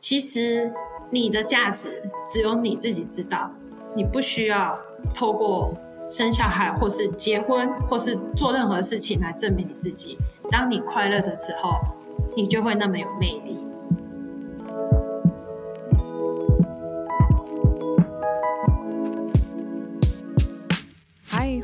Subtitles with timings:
[0.00, 0.72] 其实
[1.10, 3.50] 你的价值只有你自己知道，
[3.94, 4.76] 你不需要
[5.14, 5.74] 透过
[6.08, 10.18] 生小孩或是结婚或是做任何事情来证明你自己。
[10.50, 11.78] 当你快乐的时候，
[12.34, 13.59] 你就会那么有魅力。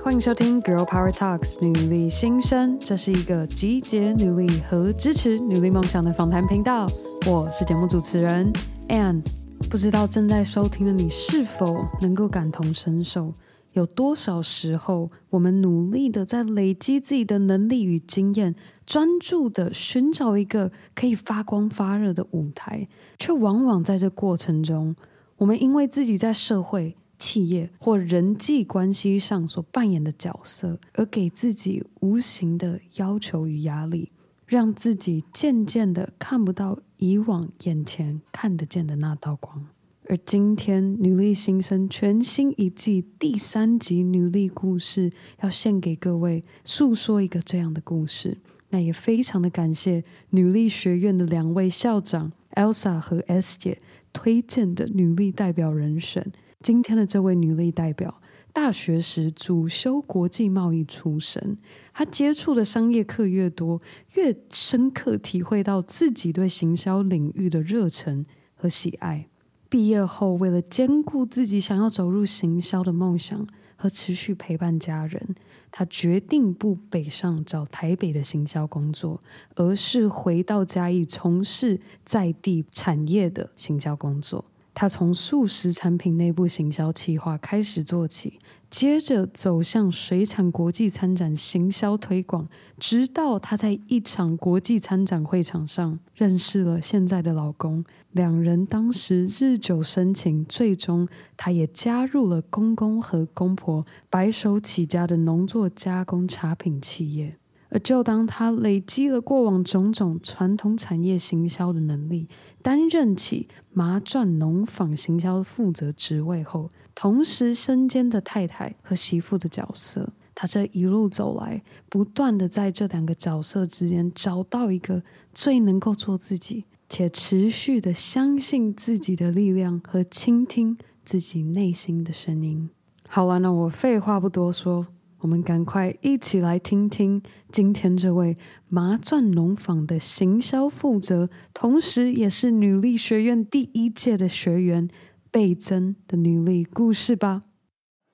[0.06, 6.86] 欢迎收听《Girl Power Talks》女力心声，这是一个集结女力和支持女力梦想的访谈频道。
[7.26, 8.52] 我是节目主持人
[8.88, 9.20] Ann。
[9.68, 13.34] 不知道正在收听的你是否能够感同身受？
[13.72, 18.54] 有多少时候，我们努力的在累积自己的能力与经验，
[18.86, 22.86] 专注的寻找一个可以发光发热的舞台，
[23.18, 24.94] 却往往在这过程中，
[25.38, 26.94] 我们因为自己在社会。
[27.18, 34.10] 企业或人际关系上所扮演的角色，而给自己无形的要求与压力，
[34.46, 39.66] 让自己渐渐的看不到以往眼前看得见的那道光。
[40.08, 45.10] 而今天女力新生全新一季第三集女力故事，
[45.42, 48.38] 要献给各位，诉说一个这样的故事。
[48.68, 53.78] 那也非常的感谢女力学院的两位校长 Elsa 和 S 姐
[54.12, 56.32] 推荐的女力代表人选。
[56.66, 58.20] 今天的这位女力代表，
[58.52, 61.56] 大学时主修国际贸易出身，
[61.94, 63.80] 她接触的商业课越多，
[64.16, 69.28] 越深刻体会到自己对行销领域的热忱和喜爱。
[69.68, 75.36] 毕业后，为了兼顾自己想要走入行销的梦想和持续陪伴家人，
[75.70, 79.20] 她决定不北上找台北的行销工作，
[79.54, 84.44] 而是回到嘉义从事在地产业的行销工作。
[84.78, 88.38] 他从素食产品内部行销企划开始做起，
[88.70, 92.46] 接着走向水产国际参展行销推广，
[92.78, 97.82] 直到他在一场国际参展会场上认识了现在的老公。
[98.12, 107.38] 两人当时日久生情，最终他也加入了公公和公婆白手起家的农作加工茶品企业。
[107.68, 112.28] 而就当他累积了过往种种传统产业行销的能力，
[112.66, 125.00] 担任起麻钻农坊行销负责职位后，同时身兼的太太和媳妇的角色，他这一路走来，不断的在这两个角色之间找到一个
[125.32, 132.68] 最能够做自己，且持续的相信自己的力量和倾听自己内心的声音。
[133.08, 134.88] 好了，那我废话不多说。
[135.20, 138.36] 我们赶快一起来听听今天这位
[138.68, 144.88] 麻钻农坊的行销负责，同时也是女力学院第一届的学员
[145.30, 147.44] 贝珍的女力故事吧。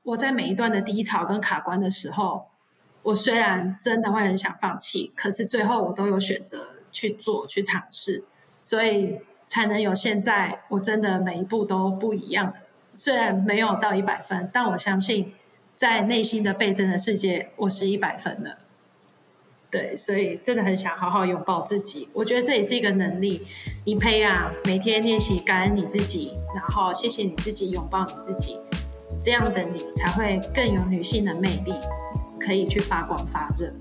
[0.05, 2.47] 我在每一段的低潮跟卡关的时候，
[3.03, 8.25] 我虽然真的会很想放弃，可是最后我都有选择去做、去尝试，
[8.63, 10.61] 所以才能有现在。
[10.69, 12.55] 我真的每一步都不一样，
[12.95, 15.33] 虽然没有到一百分，但我相信。
[15.83, 18.57] 在内心的倍增的世界，我是一百分的。
[19.69, 22.09] 对，所以真的很想好好拥抱自己。
[22.13, 23.45] 我觉得这也是一个能力，
[23.85, 28.61] 你培养每天练习感恩你自己，然后谢谢你自己，拥抱你自己，
[29.25, 31.75] 这样的你才会更有女性的魅力，
[32.39, 33.75] 可以去发光发热。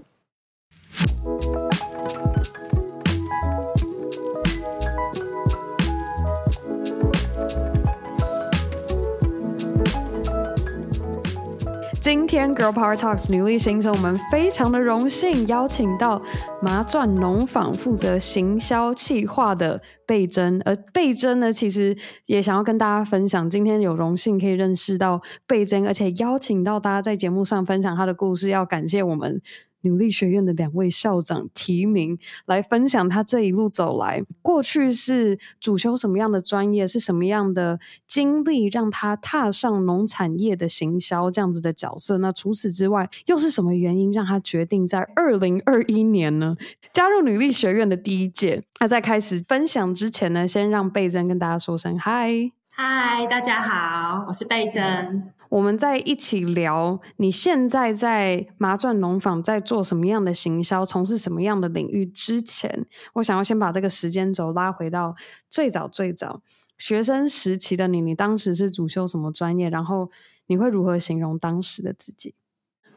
[12.01, 16.19] 今天 Girl Power Talks 女力行程，我们非常的荣幸邀请到
[16.59, 21.95] 麻钻农坊负责行销企划的贝珍，而贝珍呢，其实
[22.25, 29.39] 也想要跟大家分享，今天有荣幸可以认识到贝珍，而且邀请到大家在节目上分享她的故事，要感谢我们。
[29.81, 42.17] 努力学院的两位校长提名来分享他这一路走来，过去是主修什么样的专业，是什么样的经历让他踏上农产业的行销这样子的角色？
[42.19, 46.55] 那除此之外，又是什么原因让他决定在二零二一年呢
[46.93, 48.63] 加入努力学院的第一届？
[48.79, 55.40] 那在开始分享之前呢，先让贝珍跟大家说声嗨，嗨，大家好，我是贝珍。
[55.51, 62.05] 我们在一起聊，你现在在麻钻农坊在做什么样的行销，从事什么样的领域？
[62.05, 65.13] 之前，我想要先把这个时间轴拉回到
[65.49, 66.41] 最早最早
[66.77, 69.69] 学生时期的你，你当时是主修什么专业？
[69.69, 70.09] 然后
[70.47, 72.33] 你会如何形容当时的自己？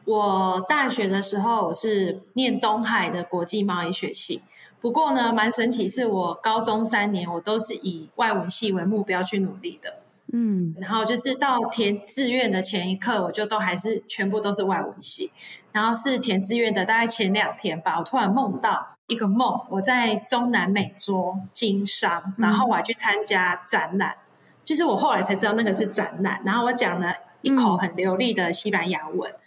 [0.05, 4.41] 我大学的时候是念东海的国际贸易学系，
[4.79, 10.04] 不过呢，蛮神奇，是我高中三年我都是以外文系为目标去努力的。
[10.33, 15.31] 嗯，然后就是到填志愿的前一刻，我就都还是全部都是外文系。
[15.71, 24.17] 然后是填志愿的大概前两天吧，我突然梦到一个梦，我在中南美洲经商，然后我还去参加展览，嗯、
[24.63, 29.39] 就是我后来才知道那个是展览，然后我讲了一口很流利的西班牙文，嗯、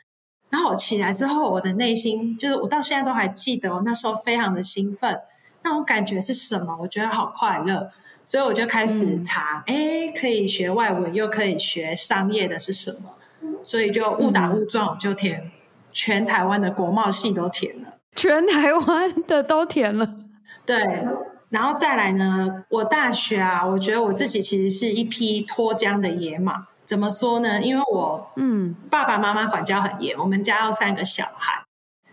[0.50, 5.18] 然后我起来之后，我的内心就是我到现在都还记得，我那时候非常的兴奋，
[5.62, 6.76] 那种感觉是什么？
[6.78, 7.86] 我觉得好快乐，
[8.28, 13.16] 所以我就开始查，哎、嗯，可以学外文又可以学商业的是什么？
[13.62, 15.50] 所以就误打误撞就填
[15.92, 17.94] 全台湾的国贸系都填了。
[18.14, 20.14] 全台湾的都填了，
[20.66, 20.76] 对，
[21.48, 22.66] 然后再来呢？
[22.68, 26.66] 我大学啊，我觉得我自己其实是一匹脱缰的野马。
[26.84, 27.62] 怎么说呢？
[27.62, 31.64] 因为我嗯，爸爸妈妈管教很严，我们家有三个小孩，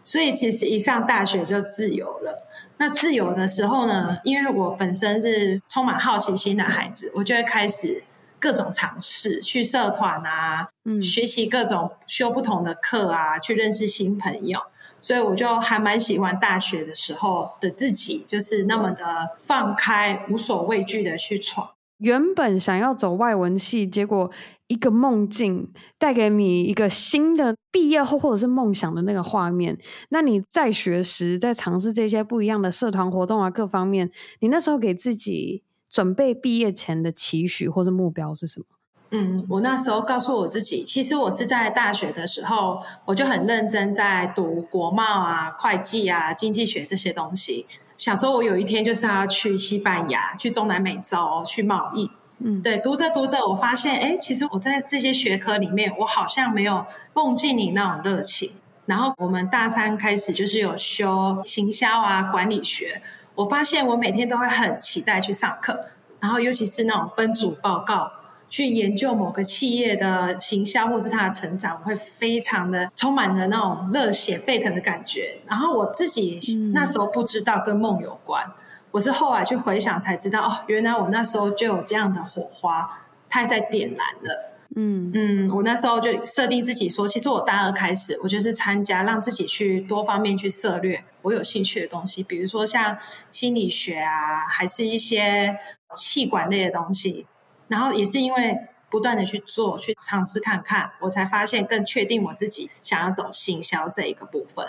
[0.02, 2.48] 所以其实一上大学就自由了。
[2.78, 8.04] 那自由的时候呢，因为我本身是充满好奇心的孩子，我就会开始
[8.40, 14.60] 各种尝试，去社团啊，嗯，学习各种修不同的课啊，去认识新朋友。
[14.98, 19.04] 所以我就还蛮喜欢大学的时候的自己，就是那么的
[19.40, 21.70] 放开、无所畏惧的去闯。
[22.00, 24.30] 原本想要走外文系，结果
[24.68, 29.78] 一个梦境带给你一个新的毕业后或者是梦想的那个画面。
[30.10, 34.10] 那你在学时在尝试这些不一样的社团活动啊，各方面，
[34.40, 38.66] 你那时候给自己准备毕业前的期许或者目标是什么？
[39.12, 52.10] 嗯，我那时候告诉我自己，其实我是在大学的时候，我就很认真在读国贸啊、会计啊、经济学这些东西，想说我有一天就是要去西班牙、去中南美洲去贸易。
[52.40, 58.52] 嗯，对，读着读着，我发现，哎，其实我在这些学科里面，我好像没有梦境里那种热情。
[58.86, 63.02] 然后我们大三开始就是有修行销啊、管理学，
[63.36, 65.86] 我发现我每天都会很期待去上课，
[66.20, 68.12] 然后尤其是那种分组报告。
[68.48, 75.40] 去研究某个企业的行销或是它的成长，我会非常的充满了那种热血沸腾的感觉。
[75.48, 76.40] 然后我自己
[76.72, 78.54] 那时候不知道跟梦有关，嗯、
[78.96, 82.90] 我是后来去回想才知道，哦，原来我那时候就有这样的火花，
[83.28, 84.52] 它在点燃了。
[84.78, 92.98] 嗯嗯，我那时候就设定自己说，其实我大二开始，我就是参加，让自己去多方面去涉略我有兴趣的东西，比如说像
[93.32, 95.58] 心理学啊，还是一些
[95.94, 97.26] 气管类的东西。
[97.68, 98.58] 然后也是因为
[98.90, 104.66] 不断的去做、去尝试看看，我才发现更确定我自己想要走行销这一个部分。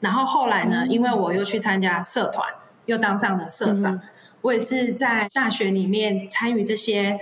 [0.00, 2.46] 然后后来呢，因为我又去参加社团，
[2.90, 4.00] 又当上了社长，嗯、
[4.42, 7.20] 我也是在大学里面参与这些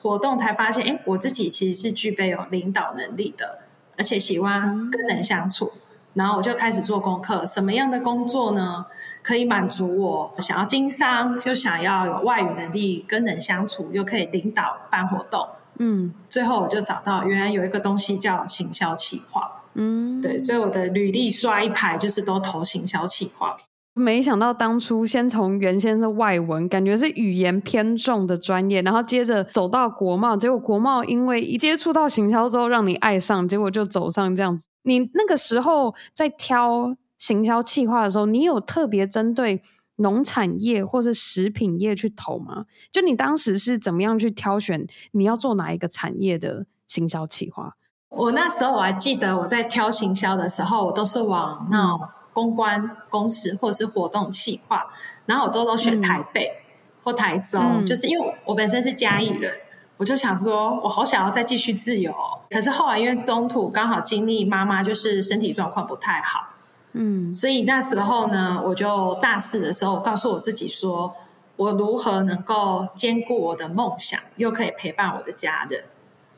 [0.00, 3.58] 活动，才发现，哎，我自己其实是具备有领导能力的，
[3.98, 5.72] 而且喜欢跟人相处。
[6.14, 8.86] 然后我就开始做功课，什么样的工作呢？
[9.22, 15.46] 可以满足我想要经商，就想要有外语能力，跟人相处，又可以领导办活动。
[15.78, 19.62] 嗯，最后我就找到原来有一个东西叫行销企划。
[19.74, 23.56] 嗯，对，所以我的履历刷一排就是都投行销企划。
[23.92, 34.66] 没想到当初先从原先是外文，感觉是语言偏重的专业，然后接着走到国贸，结果国贸因为一接触到行销之后让你爱上，结果就走上这样子。
[34.82, 39.60] 你那个时候在挑行销企划的时候，你有特别针对
[39.96, 42.64] 农产业或是食品业去投吗？
[42.90, 47.74] 就你当时是怎么样去挑选你要做哪一个产业的行销企划？
[48.08, 52.00] 我那时候我还记得我在挑行销的时候，我都是往那种
[52.32, 54.86] 公关公司或者是活动企划，
[55.26, 56.50] 然后我都都选台北
[57.02, 59.52] 或台中，嗯、就是因为我本身是嘉义人。
[59.96, 66.54] 我就想说，我好想要再继续自由哦，可是后来因为中途刚好经历妈妈就是身体状况不太好，
[66.94, 71.14] 嗯，所以那时候呢，我就大四的时候，我告诉我自己说，
[71.56, 75.84] 我如何能够兼顾我的梦想，又可以陪伴我的家人。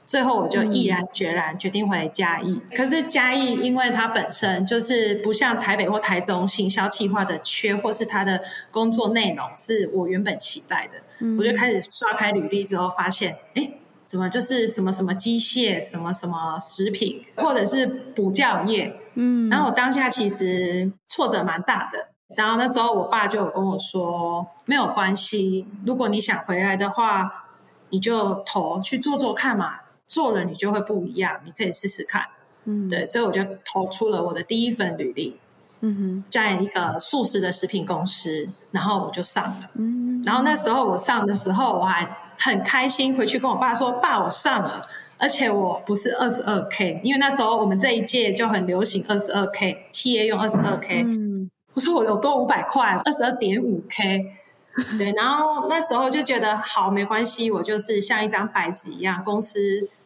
[0.04, 2.60] 最后我就毅然决然决定回嘉义。
[2.70, 8.40] 嗯、可是嘉义因为它本身就是不像台北或台中行销企划的缺，或是它的
[8.70, 10.98] 工作内容是我原本期待的。
[11.20, 13.70] 嗯、我就开始刷开履历之后，发现哎，
[14.04, 18.94] 怎么就是什么什么机械，什么什么食品，或者是补教业。
[19.14, 22.08] 嗯，然后我当下其实挫折蛮大的。
[22.36, 27.46] 然后那时候我爸就有跟我说，没有关系，如果你想回来的话，
[27.90, 29.76] 你就投去做做看嘛。
[30.12, 32.22] 做了你就会不一样，你可以试试看，
[32.66, 35.38] 嗯，对，所以我就投出了我的第一份履历，
[35.80, 42.06] 嗯哼，在一个素食的食品公司，然后我就上了，嗯，然后那时候我上的时候我还
[42.38, 54.26] 很开心，回去跟我爸说，爸，我上了，而且我不是二十二 K，因为那时候我们这一届就很流行二十二 K，企业用二十二 K，嗯，我说我有多五百块，二十二点五 K，
[54.96, 59.58] 对，然后那时候就觉得好，没关系，我就是像一张白纸一样，公司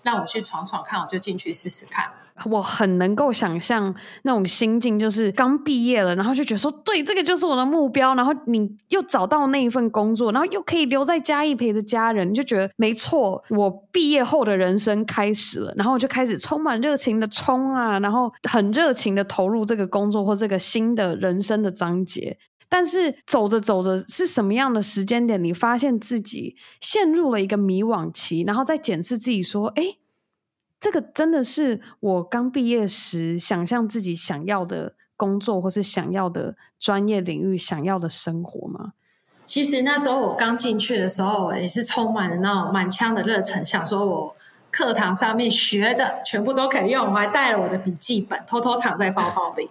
[0.02, 2.06] 让我去闯闯看，我就进去试试看。
[2.44, 3.94] 我很能够想象
[4.24, 22.36] 那种心境，就是刚毕业了，然后就觉得说，对，这个就是我的目标，然后你又找到那一份工作，然后又可以留在嘉义陪着家人，你就觉得没错，我毕业后的人生开始了，然后我就开始充满热情的冲啊，然后很热情的投入这个工作或这个新的人生的章节。
[22.68, 29.96] 但是走着走着，是什么样的时间点，你发现自己陷入了一个迷惘期，然后再检视自己说，哎。
[30.78, 38.92] 这个真的是我刚毕业时想象自己想要的工作，或是想要的专业领域，想要的生活吗？
[39.46, 44.34] 其实那时候我刚进去的时候，也是充满了那种满腔的热忱，想说我
[44.70, 49.70] 课堂上面学的全部都可以用，我还带了我的笔记本，偷偷藏在包包里。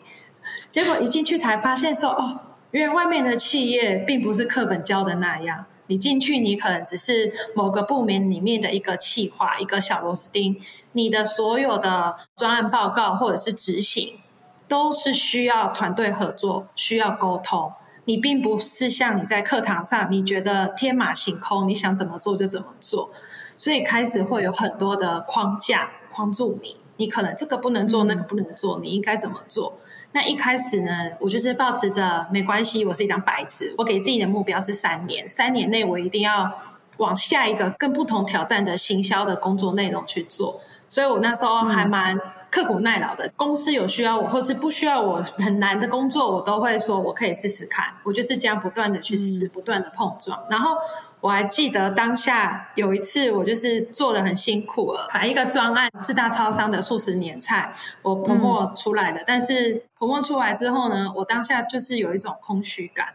[0.71, 2.39] 结果一进去才发现说，哦，
[2.75, 5.63] 因为外面的企业并不是课本教的那样。
[5.87, 10.59] 你进去，你可能只是某个部门里面的一个企划，一个小螺丝钉。
[10.91, 14.19] 你的所有的专案报告或者是执行，
[14.67, 17.71] 都是需要团队合作，需要沟通。
[18.03, 23.09] 你并不是像你在课堂上，你觉得天马行空，你想怎么做就怎么做。
[23.55, 29.77] 所以开始会有很多的框架框住你，你可能这个不能做，那个不能做，你应该怎么做？
[30.11, 36.55] 那一开始呢，我就是保持着没关系，我是一张白纸，我给自己的目标是三年，三年内我一定要
[36.97, 40.61] 往下一个更不同挑战的行销的工作内容去做。
[40.87, 42.17] 所以我那时候还蛮
[42.55, 47.85] 刻苦耐劳的，公司有需要我或是不需要我很难的工作，我都会说我可以试试看。
[48.03, 50.77] 我就是这样不断的去试，不断的碰撞，然后。
[51.21, 59.21] 我还记得当下有一次，我就是做的很辛苦了，把一个专案四大超商的速食年菜，我 promote 出来的。
[59.21, 63.07] 嗯、但是 promote 出来之后呢，我当下就是有一种空虚感，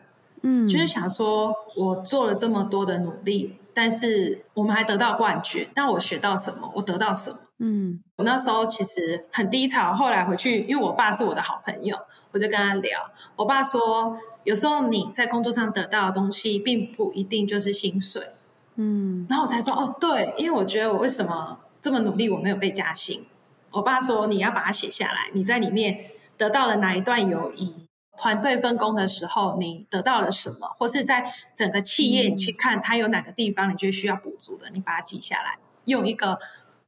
[0.43, 6.69] 嗯，就是想说，我做了这么多的努力，但是我们还得到冠军，那我学到什么？
[6.75, 7.39] 我得到什么？
[7.61, 9.95] 嗯，我那时候其实很低潮。
[9.95, 11.97] 后来回去，因为我爸是我的好朋友，
[12.33, 13.11] 我就跟他聊。
[13.37, 14.19] 我爸说。
[14.43, 18.27] 有时候你在工作上得到的东西，并不一定就是薪水，
[18.77, 23.23] 嗯，然后我才说哦，对，因为我觉得我为什么这么努力，我没有被加薪。
[23.71, 26.07] 我爸说你要把它写下来，你在里面
[26.39, 27.87] 得到了哪一段友谊，
[28.17, 36.39] 团队分工的时候你得到了什么，或是在整个企业你去看它有哪个地方你觉得需要补足的，你把它记下来，用一个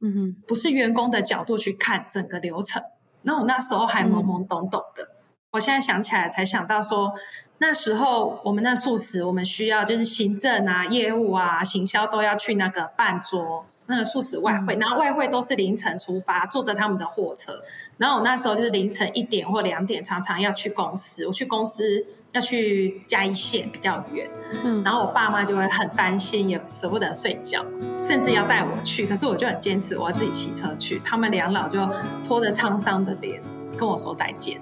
[0.03, 2.83] 嗯哼不是员工的角度去看整个流程。
[3.23, 5.07] 那我那时候还懵懵懂懂的，
[5.51, 7.11] 我现在想起来才想到说。
[7.59, 17.63] 那时候我们那素食，我们需要就是行政啊、业务啊、行销都要去那个办桌，那个素食外烩，然后外汇都是凌晨出发，坐着他们的货车。
[17.95, 21.25] 然后我那时候就是凌晨一点或两点，常常要去公司。
[21.25, 24.27] 我去公司要去嘉义县，比较远，
[24.65, 27.63] 嗯，然后我爸妈就会很担心，也舍不得睡觉，
[28.01, 29.05] 甚至要带我去。
[29.05, 30.99] 可是我就很坚持，我要自己骑车去。
[31.03, 31.87] 他们两老就
[32.23, 33.39] 拖着沧桑的脸
[33.77, 34.59] 跟我说再见。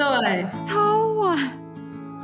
[0.00, 1.38] 对，超晚。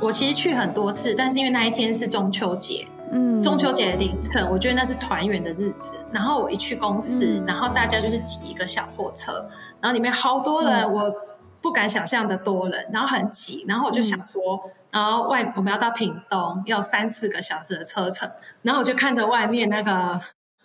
[0.01, 5.93] 我其实去很多次，但是因为那一天是中秋节，嗯，中秋节的凌晨，我觉得那是团圆的日子。
[6.11, 9.47] 然后我一去公司，嗯、然后大家就是挤一个小货车，
[9.79, 11.15] 然后里面好多人，嗯、我
[11.61, 13.63] 不敢想象的多人，然后很挤。
[13.67, 18.27] 然后我就想说，嗯、然后外我们要到屏东，要三四个小时的车程，
[18.63, 20.19] 然后我就看着外面那个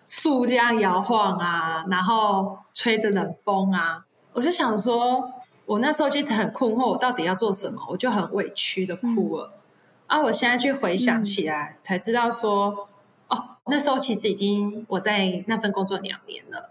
[0.06, 4.04] 树这样摇晃啊，然后吹着冷风啊。
[4.34, 5.32] 我就想说，
[5.66, 7.86] 我那时候就一直很困惑，我到底要做什么？
[7.90, 9.52] 我就很委屈的哭了。
[10.06, 12.88] 嗯、啊，我现在去回想起来，嗯、才知道说，
[13.28, 16.70] 哦，那时候其实已经我在那份工作两年了。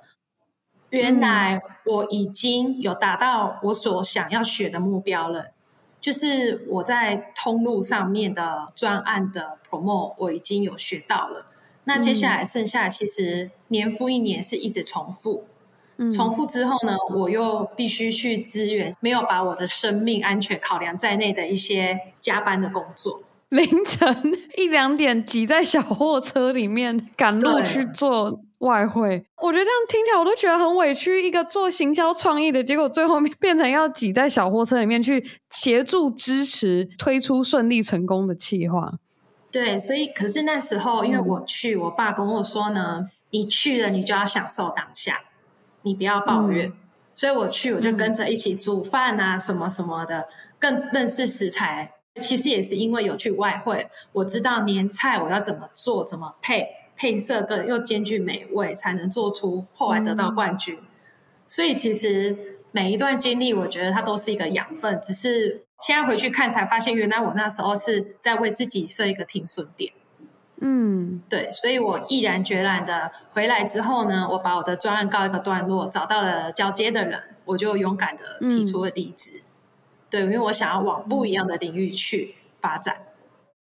[0.89, 5.51] 原来我已经有达到我所想要学的目标了，
[6.01, 11.45] 就是我在通路上面的专案的 promote，我已经有学到了。
[11.85, 15.45] 那接下来剩下其实年复一年是一直重复。
[16.09, 23.21] 重复之后呢，我又必须去支援没有把我的生命安全考量在内的一些加班的工作。
[23.49, 24.15] 凌晨
[24.55, 31.27] 一两点挤在小货车里面赶路去做外汇，我觉得这样听起来我都觉得很委屈。
[31.27, 38.93] 一个做行销创意的，结果最后面变成要挤在小货车里面去协助支持推出顺利成功的企划。
[39.51, 45.19] 对，所以可是那时候因为我去，我爸跟我说呢，你去了你就要享受当下。
[45.83, 46.69] 你不要抱怨。
[46.69, 46.73] 嗯、
[47.13, 50.25] 所以我去，我就跟着一起煮饭啊，什么什么的，
[50.59, 51.93] 更认识食材。
[52.21, 60.75] 其实也是因为有去外汇，我知道年菜我要怎么做，怎么配，配色更又兼具美味，才能做出后来得到冠军。
[60.75, 60.87] 嗯、
[61.47, 64.99] 所以其实每一段经历，我觉得它都是一个养分。
[65.01, 69.93] 只是现在回去看，才发现原来我那时候是在为自己设一个停损点。
[70.63, 79.41] 嗯，对，所以我毅然决然的回来之后呢，我把我的专案告一个段落，找到了交接的人，我就勇敢的提出了离职。
[79.41, 79.45] 嗯、
[80.11, 82.95] 对，因为我想要往不一样的领域去发展。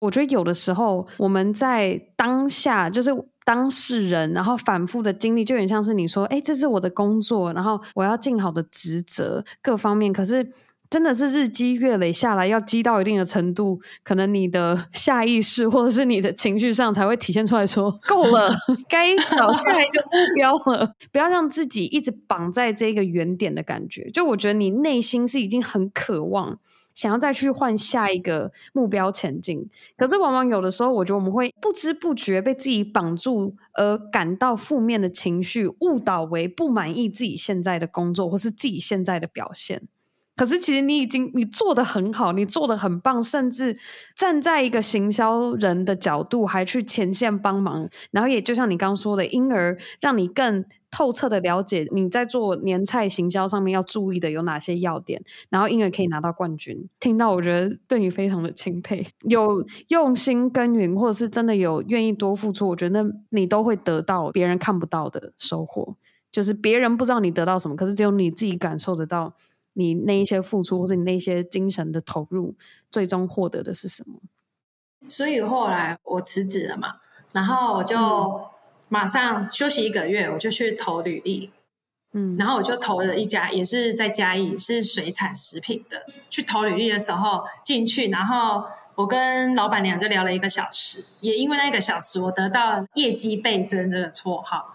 [0.00, 3.10] 我觉得有的时候我们在当下就是
[3.44, 10.52] 当事人，然后反复的经历，就有点像是你说，哎，这是我的工作，然后我要尽好的职责各方面，可是。
[10.90, 18.50] 真的是日积月累下来，要积到一定的程度，可能你的下意识或者是你的情绪上才会体现出来说，够了，
[18.88, 20.94] 该找下一个目标了。
[21.12, 24.08] 不要让自己一直绑在这个原点的感觉。
[24.10, 26.58] 就我觉得你内心是已经很渴望，
[26.94, 29.68] 想要再去换下一个目标前进。
[29.94, 39.82] 可是往往有的时候，我觉得我们会不知不觉被自己绑住，而感到负面的情绪，误导为不满意自己现在的工作，或是自己现在的表现。
[40.38, 43.76] 可是，其实你已经你做得很好，你做得很棒，甚至
[44.14, 56.88] 站在一个行销人的角度，还去前线帮忙，然后也就像你刚刚说的，因而让你更透彻的了解你在做年菜行销上面要注意的有哪些要点，然后因而可以拿到冠军。
[57.00, 65.96] 听到我觉得对你非常的钦佩， 有用心耕耘，或者是真的有愿意多付出，我觉得你都会得到别人看不到的收获，
[66.30, 69.34] 就是别人不知道你得到什么，可是只有你自己感受得到。
[69.78, 72.56] 你那一些付出，或者你那些精神的投入，
[72.90, 74.18] 最终获得的是什么？
[75.08, 76.96] 所以后来我辞职了嘛，
[77.30, 78.42] 然后我就
[78.88, 81.52] 马上休息一个月，我就去投履历。
[82.12, 86.04] 嗯，然后我就投了一家，也是在嘉义，是水产食品的。
[86.28, 88.64] 去投履历的时候进去，然后
[88.96, 94.74] 我跟老板娘就聊了一个小时，也因为那一个小时，我得到业绩倍增这个绰号。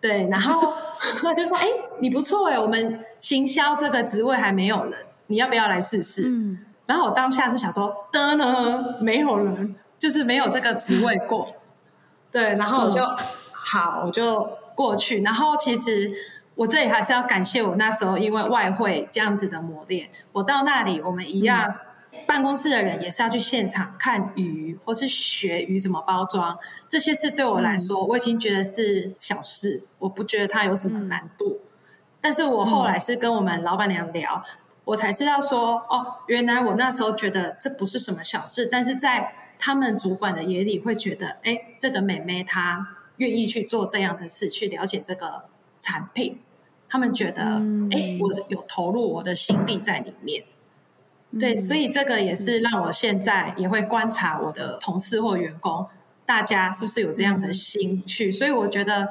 [0.00, 0.72] 对，然后
[1.20, 1.66] 他 就说：“哎，
[2.00, 4.94] 你不错哎，我们行销这个职位还没有人，
[5.26, 11.46] 你要不要来试试？”嗯，然后我当下是想说：“的呢，没有人，就是没有这个职位过。
[12.32, 13.18] ”对，然后我就、嗯、
[13.52, 15.20] 好，我就过去。
[15.22, 16.10] 然后其实
[16.54, 21.74] 我这里还是要感谢我那时候，因为外汇这样子的磨练，我到那里我们一样。
[22.12, 31.60] 嗯办公室的人也是要去现场看鱼，或是学鱼怎么包装，这些事对我来说，嗯、我已经觉得是小事，我不觉得它有什么难度。
[31.62, 31.68] 嗯、
[32.20, 34.50] 但是我后来是跟我们老板娘聊，嗯、
[34.86, 45.44] 我才知道说，哦，原来我那时候觉得这不是什么小事，但是在他们主管的眼里会觉得，哎，这个妹妹她愿意去做这样的事，去了解这个
[45.80, 46.40] 产品，
[46.88, 50.42] 他们觉得，哎、嗯，我有投入我的心力在里面。
[51.38, 55.86] 对，所以这个也是让我现在也会观察我的同事或员工，
[56.26, 58.32] 大家是不是有这样的兴趣？
[58.32, 59.08] 所以我觉得，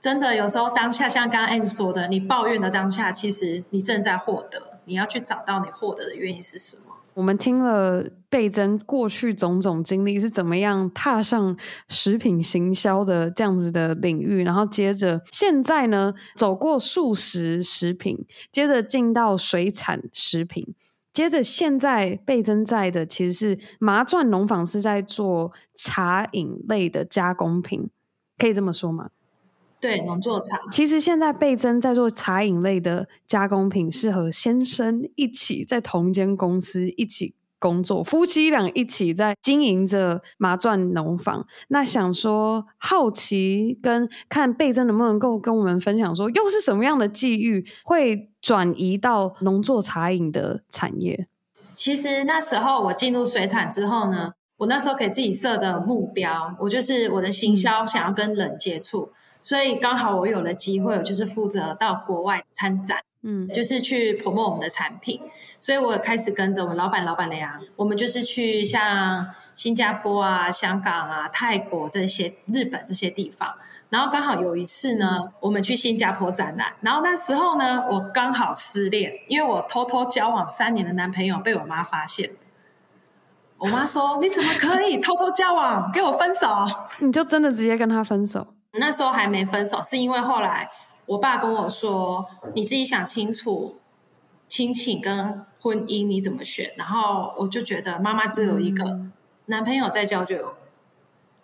[0.00, 6.82] 真的有时候当下像刚刚 Anne 说的，你抱怨的当下，其实你正在获得，你要去找到你获得的原因是什么。
[7.14, 11.56] 我们听了倍增过去种种经历是怎么样踏上
[11.88, 20.74] 食品行销的这样子的领域，然后接着现在呢，走过素食食品，接着进到水产食品。
[21.16, 27.88] 接着，现在倍增在的其实是麻钻农坊，是在做茶饮类的加工品，
[28.36, 29.08] 可以这么说吗？
[29.80, 30.58] 对，农作茶。
[30.70, 37.32] 其实现在倍增在做茶饮类的加工品，是和先生一起在同一间公司一起。
[37.58, 41.46] 工作，夫妻俩一起在经营着麻钻农坊。
[41.68, 51.26] 那想说，好奇跟看贝珍能不能够跟我们分享说，又是什么样的际遇会转移到农作茶饮的产业？
[51.74, 59.10] 其实那时候我进入水产之后呢，我那时候给自己设的目标，我就是我的行销想要跟人接触，
[59.42, 62.98] 所以刚好我有了机会，我就是负责到国外参展。
[63.28, 65.20] 嗯，就是去 promote 我们的产品，
[65.58, 73.52] 所以我开始跟着我们老板、老板娘，我们就是去像新加坡啊、香港啊、泰国这些、日本这些地方。
[73.88, 82.30] 然后刚好有一次呢，我们去新加坡展览，然后那时候呢，我刚好失恋，因为我偷偷交往三年的男朋友被我妈发现。
[83.58, 85.90] 我妈说：“你怎么可以偷偷交往？
[85.90, 86.46] 给我分手！”
[87.00, 88.46] 你就真的直接跟他分手？
[88.78, 90.70] 那时候还没分手，是因为后来。
[91.06, 93.76] 我爸跟我说：“你自己想清楚，
[94.48, 99.12] 亲情跟婚姻你怎么选？”然后我就觉得妈妈只有一个，嗯、
[99.46, 100.54] 男朋友再交就有。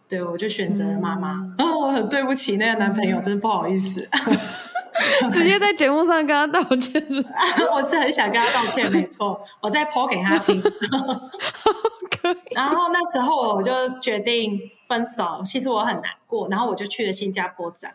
[0.09, 1.35] 对，我就选择了妈妈。
[1.35, 4.09] 嗯、哦，我很对不起那个男朋友，嗯、真不好意思。
[5.33, 7.25] 直接在节目上跟他道歉了。
[7.73, 10.63] 我是很想跟他道歉，没错，我再 po 给他听。
[12.51, 17.95] 然后那时候我就决定分手，其实我很难过，然后我就去了新加坡展。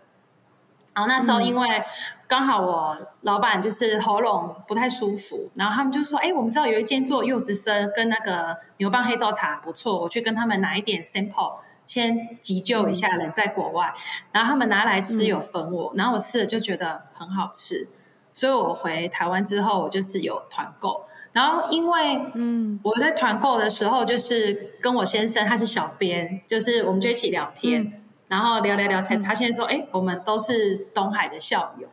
[0.97, 1.83] 然后那时候因为
[2.27, 13.93] 刚好我老板就是喉咙不太舒服，然后他们就说：“哎，我们知道有一间做柚子参跟那个牛蒡黑豆茶不错，我去跟他们拿一点 sample。”先急救一下人在国外，
[14.33, 17.87] 然后他们拿来吃有分我，然后我吃了就觉得很好吃，
[18.33, 22.77] 所以我回台湾之后我就是有团购，然后因为嗯。
[22.83, 31.87] 我在团购的时候就是跟我先生他是小编，就是我们就一起聊天，然后聊聊聊才发现说哎我们都是东海的校友，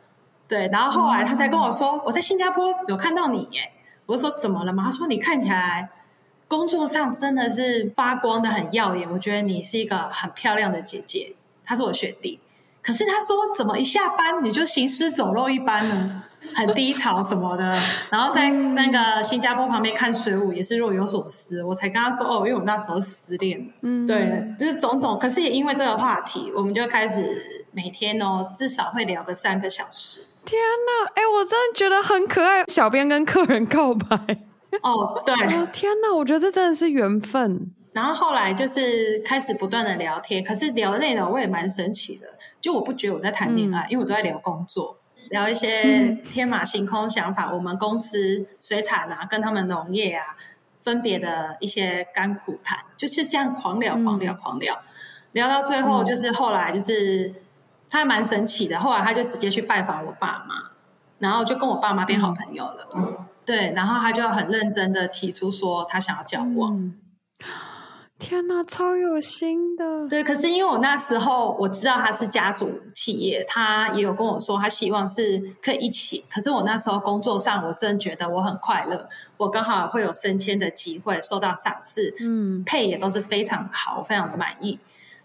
[0.49, 3.73] 对，然后后来他才跟我说我在新加坡有看到你耶，
[4.07, 4.85] 我就说怎么了嘛？
[4.85, 5.91] 他说你看起来。
[6.47, 11.35] 工作上真的是发光的很耀眼，我觉得你是一个很漂亮的姐姐。
[11.65, 12.39] 他是我学弟，
[12.83, 16.24] 可是他说怎么一下班你就行尸走肉一般呢？
[16.55, 17.63] 很低潮什么的，
[18.11, 21.63] 然后在那个新加坡旁边看水舞也是若有所思。
[21.63, 25.19] 我才跟他说哦，因为我那时候失恋了，嗯，对，就是种种。
[25.19, 30.21] 可是也因为这个话题，我们就开始每天哦至少会聊个三个小时。
[30.45, 32.65] 天哪，哎，我真的觉得很可爱。
[32.67, 34.17] 小编跟客人告白。
[34.83, 37.73] 哦，对，哦，天哪，我觉得这真的是缘分。
[37.93, 42.27] 然后后来就是开始不断的聊天，可是聊的内容我也蛮神奇的，
[42.61, 44.99] 就我不觉得我在谈恋爱，嗯、因为我都在聊工作，
[45.31, 50.37] 聊一些天马行空想法，嗯、我们公司水产啊，跟他们农业啊，
[50.81, 54.81] 分别的一些甘苦谈，就是这样狂聊狂聊狂聊，
[55.33, 57.35] 聊到最后就是后来就是
[57.89, 60.71] 他还蛮神奇的，后来他就直接去拜访我爸妈，
[61.19, 62.89] 然后就跟我爸妈变好朋友了。
[62.95, 66.79] 嗯对，然后他就很认真的提出说他想要交往。
[66.79, 66.95] 嗯、
[68.17, 70.09] 天哪，超有心的。
[70.09, 76.25] 对，可是因为我那时候我知道他是家族企业，他也有跟我说他希望是可以一起。
[76.31, 84.79] 可是我那时候工作上，我真觉得我很快乐，我刚好会有升迁的机会，受到赏识，嗯，配也都是非常好，非常的满意。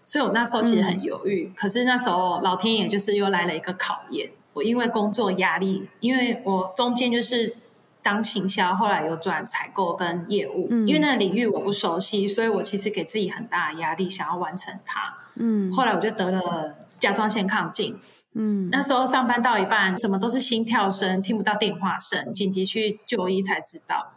[0.04, 1.46] 所以我那时候其实很犹豫。
[1.46, 4.30] 嗯、可是那时候老天爷就是又来了一个考验。
[4.52, 7.54] 我因为工作压力，因为我中间就是。
[8.02, 15.14] 当行销，后来有转采购跟业务，嗯、因为那个领域我不熟悉，所以我其实给自己很大的压力，想要完成它。
[15.34, 17.98] 嗯，后来我就得了甲状腺亢进。
[18.32, 24.12] 嗯，那时候上班到一半，什么都是心跳声，听不到电话声，紧急去就医才知道。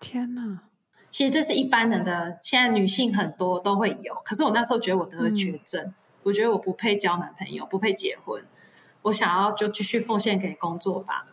[0.00, 0.60] 天哪！
[1.10, 4.14] 其实这是一般人的，现在女性很多都会有。
[4.24, 8.42] 可是我那时候觉得我得了绝症，嗯、我觉得我不配交男朋友，不配结婚，
[9.02, 11.26] 我想要就继续奉献给工作吧。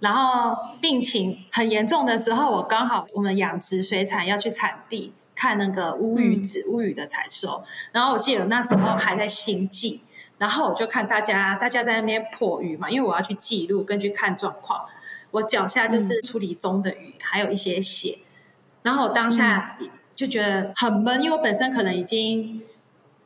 [0.00, 7.64] 然后病情很严重的时候，我刚好我们养殖水产要去产地看那个乌鱼子、乌鱼的采收。
[7.92, 10.00] 然后我记得那时候还在兴季，
[10.38, 14.84] 然后我就看大家大家在那边破鱼嘛，因为我要去记录，根据看状况。
[15.32, 18.18] 我脚下就是处理中的鱼，还有一些血。
[18.82, 19.76] 然后我当下
[20.14, 22.62] 就觉得很闷，因为我本身可能已经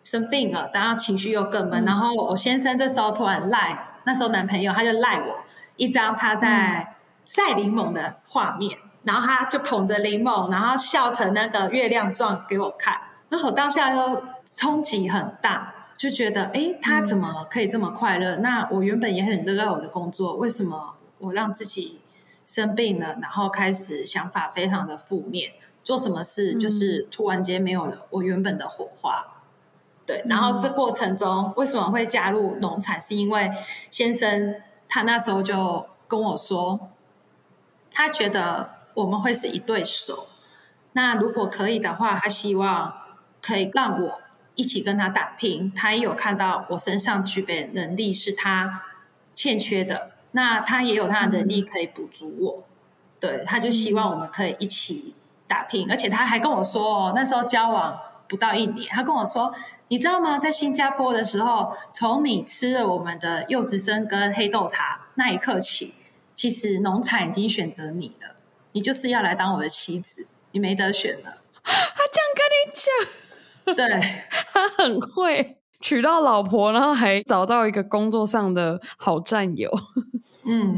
[0.03, 1.85] 生病了，然后情绪又更闷。
[1.85, 5.45] 然后我先生这时候突然赖，那时候男朋友他就赖我。
[5.77, 18.37] 一张他在晒柠檬的画面，嗯、然后他就捧着柠檬，然后笑成那个月亮状给我看，然后我当下就冲击很大，就觉得哎，他怎么可以这么快乐？
[18.37, 22.01] 嗯、那我原本也很热爱我的工作，为什么我让自己
[22.47, 29.27] 生病了，然后开始想法非常的负面，做什么事就是突然间没有了我原本的火花。
[30.05, 33.01] 对，然后这过程中为什么会加入农产？
[33.01, 33.51] 是因为
[33.91, 34.57] 先生。
[34.95, 36.91] 他那时候就跟我说，
[37.91, 40.29] 他觉得我们会是一对手。
[40.93, 42.93] 那如果可以的话，他希望
[43.41, 44.21] 可以让我
[44.55, 45.73] 一起跟他打拼。
[45.75, 48.83] 他也有看到我身上具备能力是他
[49.33, 52.59] 欠缺的，那他也有他的能力可以补足我。
[52.59, 52.65] 嗯、
[53.19, 55.15] 对，他就希望我们可以一起
[55.49, 55.91] 打拼。
[55.91, 59.55] 而且他还跟我说，哦，那时候交往不到一年，他跟我说。
[59.93, 60.39] 你知道吗？
[60.39, 65.93] 在新加坡的时候，从你吃了我们的柚子生跟黑豆茶那一刻起，
[66.35, 68.35] 其实农场已经选择你了。
[68.73, 71.43] 你就是要来当我的妻子，你没得选了。
[71.63, 71.75] 他
[72.11, 74.01] 这样跟你讲，对，
[74.55, 79.71] 他很会娶到老婆，然后还找到一个工作上的好战友。
[80.47, 80.75] 嗯，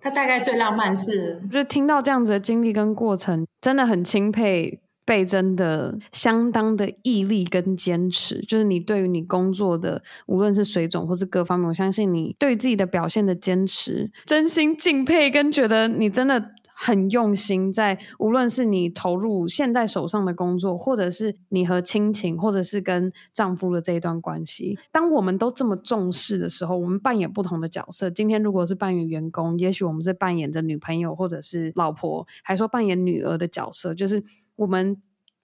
[0.00, 4.80] 他大概最浪漫是，就听到这样子的经历跟过程，真的很钦佩。
[5.06, 24.78] 倍增的相当的毅力跟坚持，就是你对于你工作的无论是水准或是各方面，我相信你对自己的表现的坚持，真心敬佩跟觉得你真的很用心在，无论是你投入现在手上的工作，或者是你和亲情，或者是跟丈夫的这一段关系。
[24.92, 28.10] 当我们都这么重视的时候，我们扮演不同的角色。
[28.10, 34.22] 今天如果是扮演员工，也许我们是扮演着女朋友，或者是老婆，还说扮演女儿的角色，就是
[34.56, 35.00] 我们。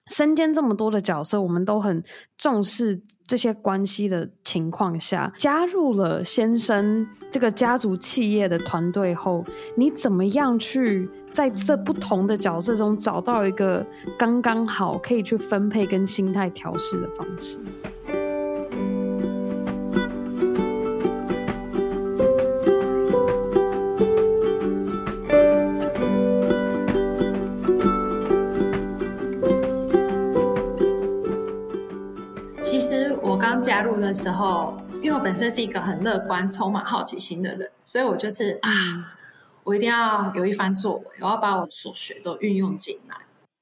[0.07, 2.03] 身兼这么多的角色，我们都很
[2.37, 9.45] 重视这些关系的情况下，加入了先生这个家族企业的团队后，
[9.77, 13.87] 你怎么样去在这不同的角色中找到一个
[14.19, 17.57] 刚刚好可以去分配跟心态调试的方式？
[33.61, 38.69] 加入的时候，因为我本身是一个很乐观、充满好奇心的人，所以我就是啊，
[39.63, 43.15] 我一定要有一番作为，我要把我所学都运用进来。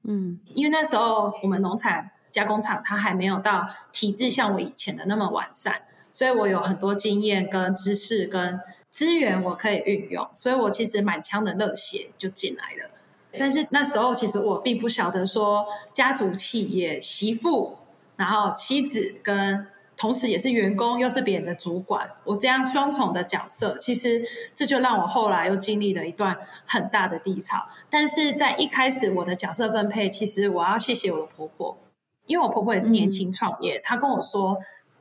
[0.04, 5.82] 嗯，因为那时候我们农产加工厂它还没有到体制像我以前的那么完善，
[6.12, 12.92] 所以我有很多经验、跟知识、跟资源我可以运用，所以我其实满腔的热血就进来了。
[13.40, 17.78] 但是那时候其实我并不晓得说家族企业媳妇，
[18.16, 19.68] 然后妻子跟。
[19.98, 27.68] 同时，也是员工，又是别人的主管，我这样双重的角色，其实这就让我后来又经历了一段很大的低潮。
[27.88, 31.78] 但是在一开始，我的角色分配，其实我要谢谢我的婆婆，
[32.26, 34.58] 因为我婆婆也是年轻创业，她跟我说：“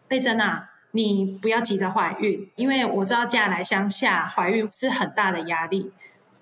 [0.06, 5.92] 贝珍啊，你不要急着怀孕，因为我知道嫁来乡下怀孕是很大的压力。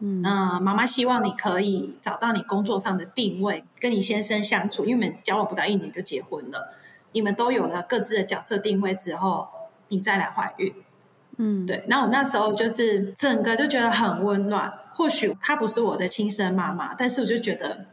[0.00, 0.22] 嗯，
[0.62, 6.74] 妈妈希望你可以找到你工作上的定位，跟你先生相处，因为你们交往不到一年就结婚了。”
[7.12, 9.48] 你们都有了各自的角色定位之后，
[9.88, 10.74] 你再来怀孕，
[11.38, 11.82] 嗯，对。
[11.88, 14.70] 那我那时候就是整个就觉得很温暖。
[14.92, 17.86] 或许她不是我的亲生妈妈，但是我就觉得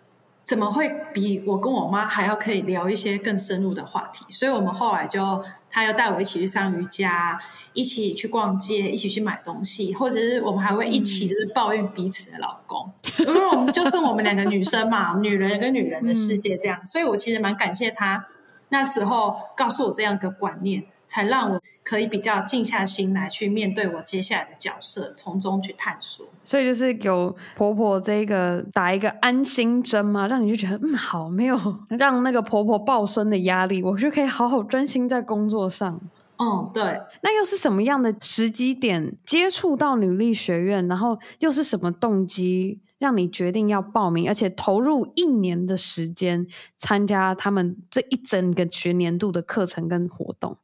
[0.43, 4.25] 怎么会比我跟我妈还要可以聊一些更深入的话题。
[4.29, 5.43] 所以我们后来就，
[5.75, 7.37] 她又带我一起去上瑜伽，
[7.73, 16.87] 一起去逛街，一起去买东西，或者是我们还会一起就是抱怨彼此的老公，因为我们就剩我们两个女生嘛，女人跟女人的世界这样。
[16.87, 18.25] 所以我其实蛮感谢他。
[18.69, 26.25] 那时候告诉我这样一个观念，才让我可以比较静下心来去面对我接下来的角色，从中去探索。
[26.43, 31.57] 所以就是有婆婆这个打一个安心针嘛，让你就觉得嗯好，没有
[31.97, 36.01] 让那个婆婆抱孙的压力，我就可以好好专心在工作上。
[36.37, 36.99] 嗯，对。
[37.21, 40.85] 那又是什么样的时机点接触到女力学院？
[40.87, 42.81] 然后又是什么动机？
[42.97, 50.57] 让你决定要报名，而且投入一年的时间参加他们这一整个学年度的课程跟活动。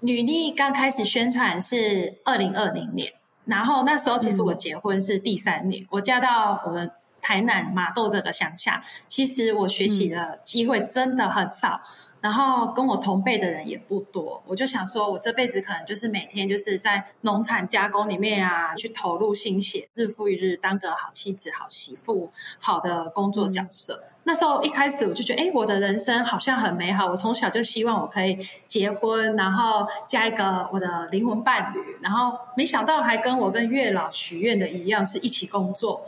[0.00, 3.12] 女力刚开始宣传是二零二零年，
[3.44, 11.80] 然后那时候其实我结婚是第三年，我嫁到我的台南马豆这个乡下，其实我学习的机会真的很少。
[12.20, 24.02] 然后跟我同辈的人也不多，我就想说，我这辈子可能就是每天就是在农产加工里面啊，去投入心血，日复一日，当个好妻子、好媳妇、好的工作角色。
[24.28, 27.06] 那时候一开始我就觉得，哎，我的人生好像很美好。
[27.06, 28.36] 我从小就希望我可以
[28.66, 36.04] 结婚，然后加一个我的灵魂伴侣，然后没想到还跟我跟月老许愿的一样，是一起工作。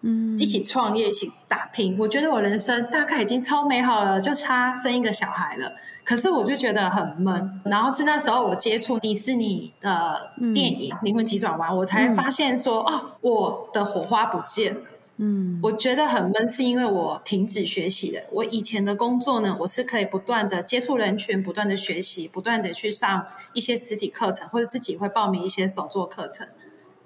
[0.00, 1.94] 嗯，一起创业，一起打拼。
[1.98, 5.72] 我觉得我人生大概已经超美好了，就差生一个小孩了。
[6.04, 7.60] 可是我就觉得很闷。
[7.64, 14.80] 然后是那时候我接触迪士尼的电影《灵魂急转弯》，我才发现说，哦，我的火花不见了。
[15.18, 18.22] 嗯，我觉得很闷，是因为我停止学习了。
[18.32, 26.46] 我以前的工作呢，我是可以不断的接触人群，不断的学习，不断的去上一些实体课程，或者自己会报名一些手作课程。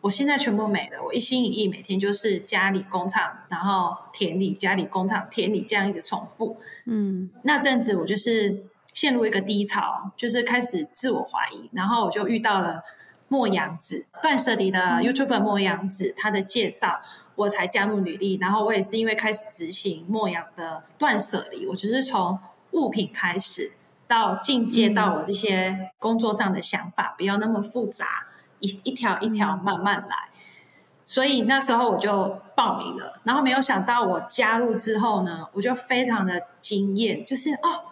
[0.03, 6.59] 我现在全部没了，我一心一意每天就是家里工厂，然后田里，家里工厂，田里这样一直重复。
[6.87, 12.81] 嗯，那阵子我就是陷入一个低潮，就是开始自我怀疑，然后我就遇到了
[13.29, 17.01] 莫阳子断舍离的 YouTuber 末羊子，他的介绍，
[17.43, 18.37] 我才加入履历。
[18.39, 22.39] 然后我也是因为开始执行莫阳的断舍离，我就是从
[22.73, 23.73] 物品开始，
[24.09, 28.27] 到进阶到我这些工作上的想法，不要那么复杂。
[28.65, 30.29] 一一条一条慢慢来，
[31.05, 37.91] 所以那时候我就报名了，然后没有想到我加入之后呢，我就非常的惊艳，就是哦，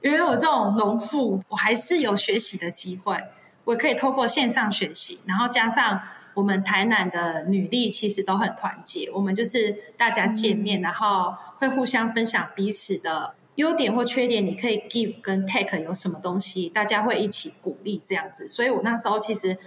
[0.00, 3.22] 原来我这种农妇，我还是有学习的机会，
[3.62, 6.02] 我可以透过线上学习，然后加上
[6.34, 19.58] 我们台南的女力其实都很团结，我们就是大家见面，然后会互相分享彼此的优点或缺点，你可以 give 跟 take 有什么东西，大家会一起鼓励这样子，所以我那时候其实。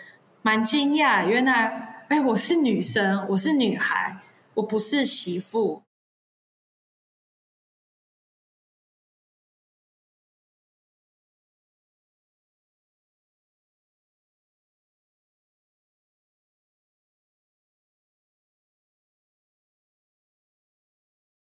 [0.45, 4.17] 蛮惊讶，原来，哎，我是女生，我是女孩，
[4.55, 5.81] 我不是媳妇。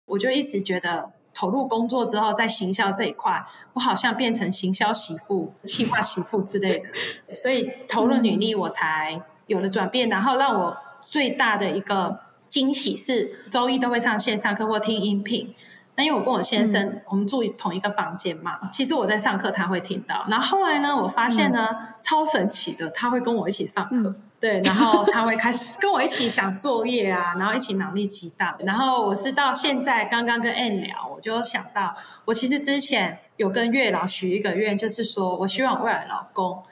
[0.10, 6.84] 我就一直觉得投入工作之后，在行销这一块，我好像变成行销媳妇、企划媳妇之类
[7.28, 10.10] 的，所以投入女力，我才有了转变。
[10.10, 15.56] 然后让我最大的一个惊喜是，周一都会上线上课或听音频。
[15.96, 20.26] 那因为我跟我先生，嗯、我们住同一个房间嘛，其实我在上课，他会听到。
[20.30, 23.96] 然后后来呢，我发现呢，嗯、超神奇的，他会跟我一起上课。
[23.96, 28.56] 嗯对，然后他会开始跟我一起想作业啊，然后一起脑力激荡。
[28.60, 36.64] 然后我是到现在刚刚跟 Ann 聊，我就想到，我其实之前有跟月老许一个愿，就是说我希望未来老公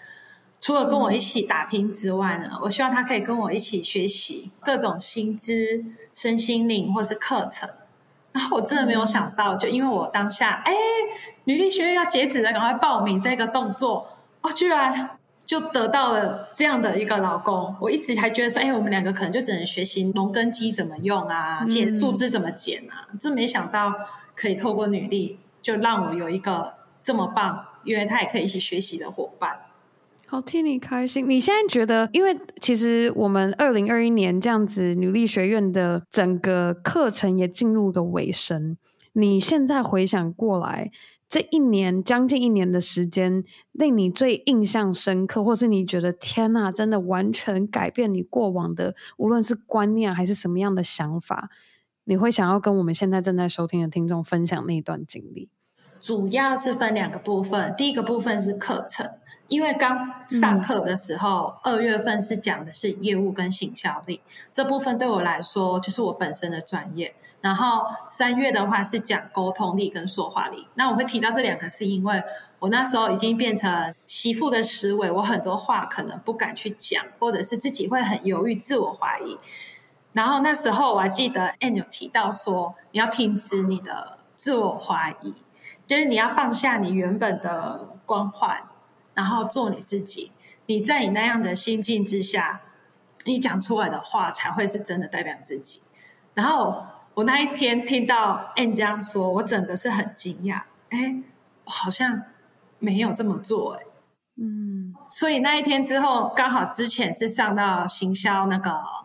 [0.61, 7.69] 除了跟我一起打拼之外呢，我希望他可以跟我一起学习各种新知、身心灵或是课程。
[8.31, 10.73] 然后我真的没有想到，就因为我当下哎，
[11.43, 14.07] 女力学院要截止了，赶快报名这个动作，
[14.39, 15.09] 哦，居然。
[15.47, 23.93] 就得到了这样的一个老公，我一直还觉得说，哎，我们两个可能就只能学习农耕机怎么用啊，剪树枝怎么剪啊，真、嗯、没想到
[24.35, 29.57] 可以透过女力，就让我有一个这么棒，因为他也可以一起学习的伙伴。
[30.25, 31.27] 好替你开心。
[31.29, 38.75] 你现在觉得，因为其实我们二零二一年这样子，女力学院的整个课程也进入个尾声，
[39.13, 40.91] 你现在回想过来。
[41.29, 51.49] 这一年将近一年的时间，令你最印象深刻，或是你觉得天呐，真的完全改变你过往的，无论是观念还是什么样的想法，
[52.05, 55.49] 你会想要跟我们现在正在收听的听众分享那一段经历？
[55.99, 59.09] 主要是分两个部分，第一个部分是课程。
[59.47, 67.15] 因为刚上课的时候，嗯、二月份是讲的是业务跟行销力这部分，对我来说就是我本身的专业。
[67.39, 70.67] 然后三月的话是讲沟通力跟说话力。
[70.73, 72.21] 那我会提到这两个，是因为
[72.59, 79.37] 我那时候已经变成媳妇的思维，我很多话可能不敢去讲，或者是自己会很犹豫、自我怀疑。
[80.13, 85.35] 然后那时候我还记得 Ann 有提到说，你要停止你的自我怀疑，
[85.85, 88.63] 就是你要放下你原本的光环。
[89.17, 90.31] 然后做你自己，
[90.67, 92.61] 你在你那样的心境之下，
[93.25, 95.81] 你讲出来的话才会是真的代表自己。
[96.35, 101.23] 然后我那一天听到 Ann 这样说，我整个是很惊讶，哎，
[101.65, 102.21] 我好像
[102.77, 103.83] 没有这么做，哎，
[104.39, 108.96] 嗯，所以那一天之后，刚好之前是上到行销那个。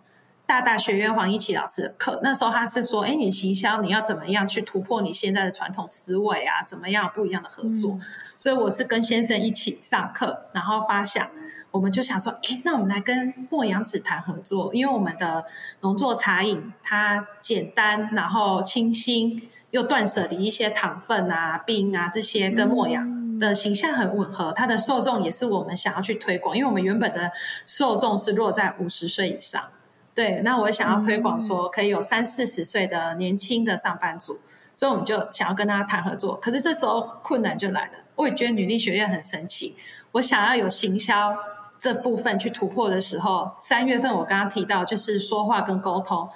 [0.53, 6.63] 大大学院黄一琦老师的课，那时候他是说：“哎，你行销你要怎么样去突破你现在的传统思维啊？
[6.67, 8.01] 怎么样不一样的合作？”嗯、
[8.37, 11.27] 所以我是跟先生一起上课，然后发想，
[11.71, 15.47] 我们就想说：“哎，那我们来跟末羊紫檀合作，因为我们的
[15.81, 24.53] 农作茶饮它简单，然后清新，又断舍离一些糖分啊、冰啊这些，跟末羊的形象很吻合。
[24.53, 27.33] 它的受众也是我们想要去推广，因为我们原本的
[27.65, 29.65] 受众是落在五十岁以上。”
[30.15, 34.39] 对，那我想要推广说，可以有三四十岁的年轻的上班族，
[34.75, 36.37] 所以我们就想要跟他谈合作。
[36.37, 39.75] 可是这时候困难就来了，我也觉得女力学院很神奇。
[40.13, 41.35] 我想要有行销
[41.81, 46.29] 这部分去突破的时候，三月份我刚刚提到就是说话跟沟通。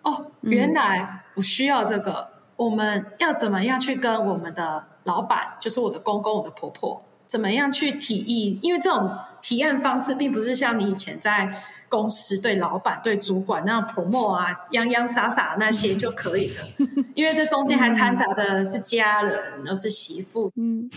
[0.00, 2.30] 哦，原来我需要这个。
[2.56, 8.58] 我们要怎么样去跟我们的老板，就是我的公公、我的婆婆，怎么样去提议？
[8.62, 11.62] 因为这种提案方式并不是像你以前在。
[11.90, 16.64] 公司对老板、对主管那样 promote 啊，洋洋洒洒那些就可以了，
[17.14, 20.52] 因为这中间还掺杂的是家人，都是媳妇。
[20.54, 20.88] 嗯，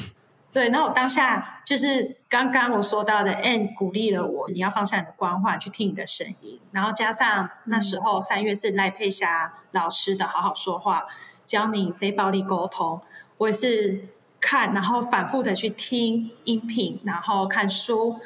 [0.51, 0.69] 对。
[0.69, 6.59] 那我当下就是刚刚我说到的，Ann 鼓励了我，你要放下你的光环，去听你的声音。
[6.71, 11.07] 然后加上那时候三月是赖佩霞老师的好好说话，
[11.43, 13.01] 教你非暴力沟通。
[13.39, 14.07] 我也是
[14.39, 18.19] 看，然后反复的去听音频，然后看书。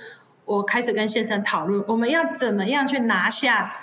[0.48, 3.76] 我开始跟先生讨论，我们要怎么样去拿下、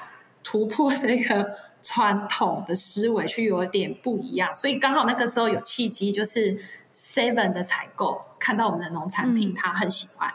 [0.42, 4.55] 突破这个传统的思维，去有点不一样。
[4.55, 6.59] 所以刚好那个时候有契机，就是
[6.96, 10.33] Seven 的采购看到我们的农产品，他很喜欢，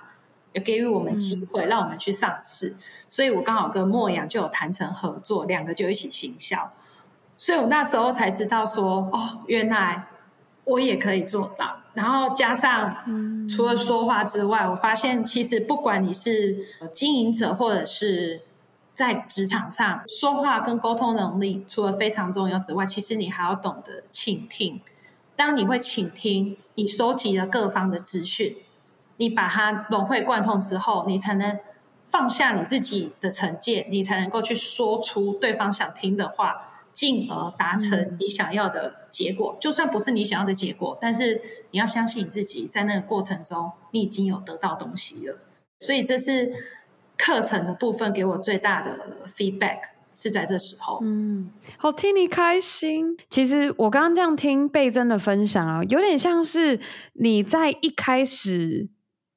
[0.54, 2.76] 也给予我们机会，让我们去上市。
[3.08, 6.72] 所以我刚好跟莫阳就有谈成合作，两个就一起行销。
[7.38, 10.06] 所以我那时候才知道说，哦，原来
[10.66, 11.78] 我也可以做到。
[11.96, 12.96] 然后加上，
[13.50, 18.42] 除了说话之外，我发现其实不管你是经营者或者是
[18.94, 24.80] 在职场上，说话跟沟通能力除了非常重要之外，其实你还要懂得倾听。
[25.36, 28.58] 当你会倾听，你收集了各方的资讯，
[29.18, 31.58] 你把它融会贯通之后，你才能
[32.08, 36.69] 放下你自己的成见，你才能够去说出对方想听的话，
[37.00, 39.56] 进而达成你想要的结果。
[39.62, 41.42] 就算不是你想要的结果，但是
[41.72, 45.38] 你要相信你自己，在那个过程中，你已经有得到东西了。
[45.80, 46.52] 所以这是
[47.18, 49.80] 课程的部分给我最大的 feedback。
[50.22, 53.16] 是在这时候，嗯，好替你开心。
[53.30, 56.78] 其实我刚刚这样听贝珍的分享啊，有点像是
[57.14, 58.90] 你在一开始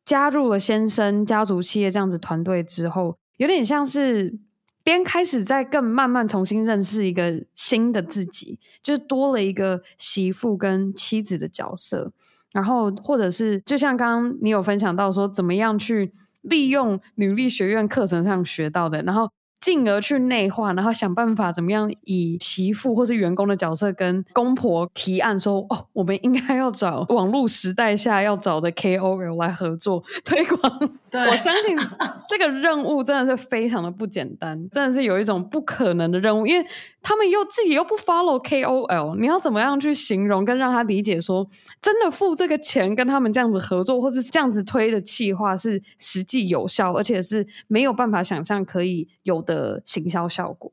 [0.05, 4.37] 加入了先生家族企业这样子团队之后，有点像是
[4.83, 12.13] 边开始在更慢慢重新认识一个新的自己，就是多了一个媳妇跟妻子的角色，
[12.53, 16.13] 然后或者是就像刚刚你有分享到说，怎么样去
[16.43, 19.31] 利用女力学院课程上学到的，然后。
[19.63, 31.77] 进而去内化，然后想办法怎么样以媳妇或是员工的角色跟公婆提案说：“哦，我们应该要找网络时代下要找的 KOL 来合作推广。”对，我相信
[32.27, 36.67] 这个任务真的是非常的不简单，真的是有一种不可能的任务，因为
[37.03, 41.47] 他们又自己又不 follow KOL，你要怎么样去形容跟让他理解说，
[41.83, 50.73] 真的付这个钱跟他们这样子合作，或是这样子推的企划是实际有效，而且是没有办法想象可以有的行销效果。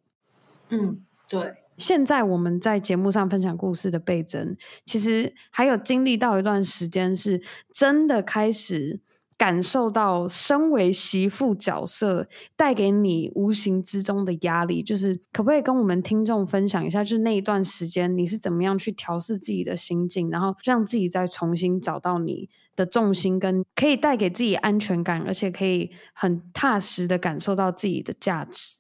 [0.69, 1.55] 嗯，对。
[1.77, 7.41] 现在我们在节目上分享故事的倍增，其实还有经历到一段时间，是
[7.73, 9.01] 真的开始。
[9.39, 12.27] 感受到身为媳妇角色
[12.57, 28.75] 带给你无形之中的压力，就是可不可以跟我们听众分享一下，就是那一段时间你是怎么样去调试自己的心境，然后让自己再重新找到你的重心，跟可以带给自己安全感，而且可以很踏实的感受到自己的价值。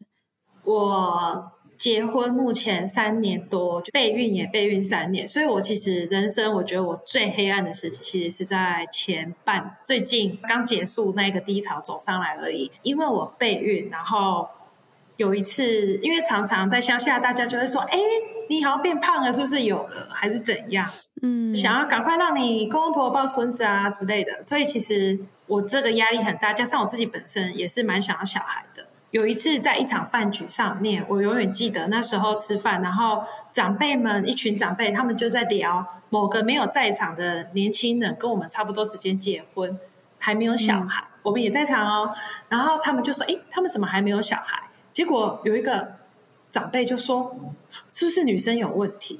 [0.65, 1.53] 我。
[1.79, 12.69] 结婚目前三年多，备孕也备孕三年，所以我其实人生我觉得我最黑暗的时期，其实是在前半最近刚结束那个低潮走上来而已。
[12.81, 14.49] 因为我备孕，然后
[15.15, 17.97] 有一次，因为常常在乡下，大家就会说：“哎，
[18.49, 20.85] 你好像变胖了，是不是有了，还是怎样？”
[21.23, 24.43] 嗯，想要赶快让你公公婆婆抱孙子啊之类的。
[24.43, 25.17] 所以其实
[25.47, 28.85] 我这个压力很大，加上我自己本身也是蛮想要小孩的。
[29.11, 39.79] 有一次在一场饭局上面，我永远记得那时候吃饭，然后长辈们一群长辈，他们就在聊某个没有在场的年轻人，跟我们差不多时间结婚，
[40.19, 42.13] 还没有小孩，嗯、我们也在场哦。
[42.49, 45.95] 然后他们就说：“诶，他们怎么还没有小孩？”结果有一个
[46.51, 47.35] 长辈就说
[47.89, 49.19] ：“是不是女生有问题？”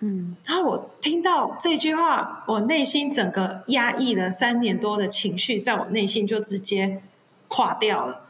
[0.00, 7.02] 嗯，然后我听到这句话，我内心整个压抑了三年多的情绪，在我内心就直接
[7.48, 8.27] 垮掉了。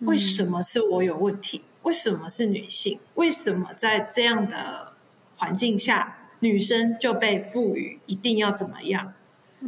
[0.00, 1.62] 为什么是我有问题？
[1.82, 2.98] 为什么是女性？
[3.14, 4.92] 为什么在这样的
[5.36, 9.12] 环境下，女生就被赋予一定要怎么样？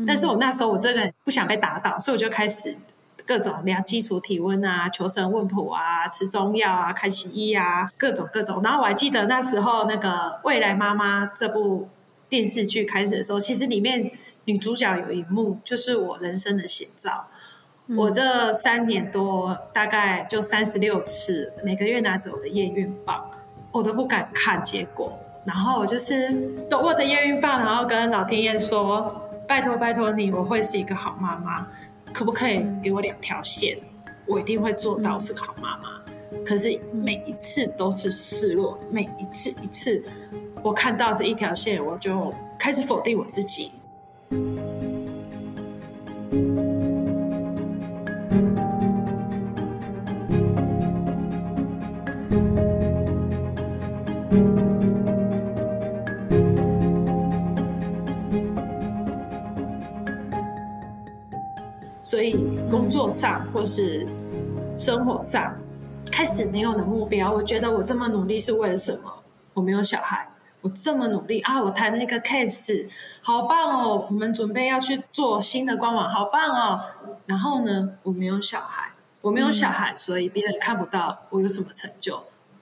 [0.07, 2.76] 但是我那时候我这个人不想被打倒，所以我就开始
[3.24, 8.62] 各种量基础体温啊、求神问卜啊、吃中药啊、看西医啊，各种各种。
[8.62, 10.09] 然后我还记得那时候那个
[10.45, 11.89] 《未来妈妈》这部
[12.29, 14.11] 电视剧开始的时候，其实里面
[14.45, 17.29] 女主角有一幕就是我人生的写照。
[17.97, 23.24] 我这三年多，大概就三十六次，每个月拿着我的验孕棒，
[23.72, 25.18] 我都不敢看结果。
[25.45, 26.30] 然后我就是
[26.68, 29.11] 都握着验孕棒，然后跟老天爷说
[29.49, 31.66] ：“拜托拜托你，我会是一个好妈妈，
[32.12, 33.78] 可不可以给我两条线？
[34.26, 35.84] 我一定会做到是个好妈妈。”
[36.45, 40.05] 可是每一次都是失落，每一次一次，
[40.62, 43.72] 我看到是一条线，我就开始否定我自己。
[62.89, 64.07] 工作上或是
[64.74, 65.55] 生活上
[66.11, 67.30] 开始没有了目标。
[67.30, 69.12] 我觉得我这么努力是为了什么？
[69.53, 70.26] 我没有小孩，
[70.62, 71.62] 我这么努力啊！
[71.62, 72.89] 我谈了一个 case，
[73.20, 74.07] 好棒哦！
[74.09, 76.80] 我们准备要去做新的官网，好棒哦！
[77.26, 82.18] 然后呢，我没有小孩，我没有小孩，所以别人看不到我有什么成就。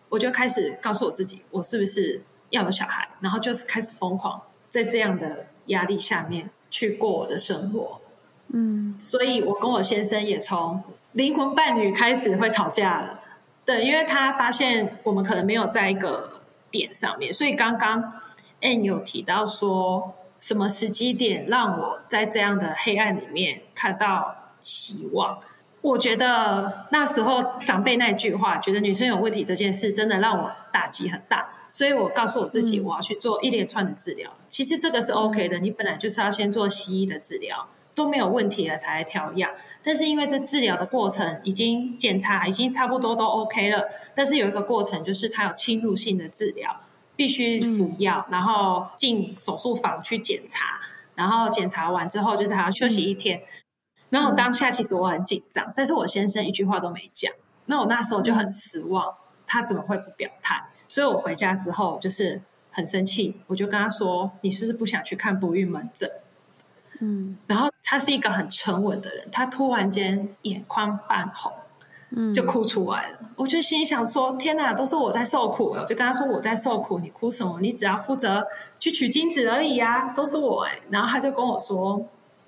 [0.08, 2.20] 我就开始告诉我自己，我是不是
[2.50, 3.08] 要有小孩？
[3.20, 8.00] 然后就是开始疯狂在这样的压力下面去过我的生活。
[8.48, 10.82] 嗯，所以我跟我先生也从
[11.12, 13.20] 灵魂伴侣开始会吵架了，
[13.64, 18.12] 对，因为他发现我们可能没有在一个点上面，所以刚刚
[18.60, 25.38] Ann 有提到说什么时机点让我在这样的黑暗里面看到希望。
[25.82, 34.30] 我觉得那时候长辈那句话，觉得女生有问题这件事，真的让我打击很大，所以我告诉我自己，我要去做一连串的治疗。
[34.48, 37.68] 其实这个是 OK 的，你本来就是要先做西医的治疗。
[37.96, 39.50] 都没有问题了才来调养，
[39.82, 46.82] 但是因为这治疗的过程已经检查已经差不多都 OK 了，但是有一个过程就是他有侵入性的治疗，
[47.16, 50.78] 必须服药，嗯、然后进手术房去检查，
[51.14, 53.38] 然后检查完之后就是还要休息一天。
[53.38, 53.42] 嗯、
[54.10, 57.32] 然后当下其实我很紧张，但是我先生一句话都没讲，
[57.64, 59.14] 那我那时候就很失望，
[59.46, 60.62] 他怎么会不表态？
[60.86, 66.10] 所以我回家之后就是很生气，我就跟他说：“你是不是不想去看不孕门诊？”
[67.00, 71.52] 嗯，然后他是一个很沉稳的人，他突然间眼眶泛红，
[72.10, 73.18] 嗯，就哭出来了。
[73.36, 77.60] 我就心里想说：“天哪，都是我在受苦。”我就跟他说：“我在受苦，你哭什么？
[77.60, 78.46] 你只要负责
[78.78, 82.06] 去取精子而已呀，都是我哎。”然后他就跟我说：“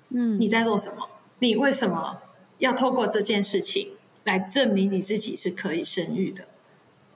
[0.09, 1.07] 嗯，你在做什么？
[1.39, 2.17] 你为什么
[2.57, 3.89] 要透过这件事情
[4.23, 6.45] 来证明你自己是可以生育的？”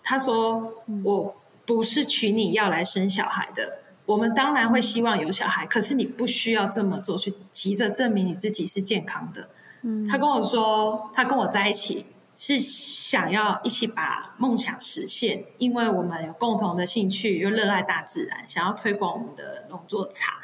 [0.04, 0.74] 他说
[1.04, 3.80] ：“我不是娶你要来生小孩的。
[4.06, 9.50] 我们当然会希望有小孩，可是你不需要这么做，去急着证明你自己是健康的。”
[9.84, 12.06] 嗯，他跟我说，他跟我在一起
[12.38, 20.36] 是想要一起把梦想实现，因为我们有共同的兴趣，又热爱大自然，想要推广我们的农作茶。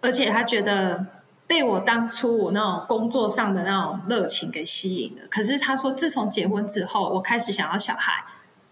[0.00, 1.06] 而且他觉得
[1.46, 5.22] 被我当初我那种工作上的那种热情给吸引了。
[5.28, 8.24] 可是他说，自从结婚之后，我开始想要小孩。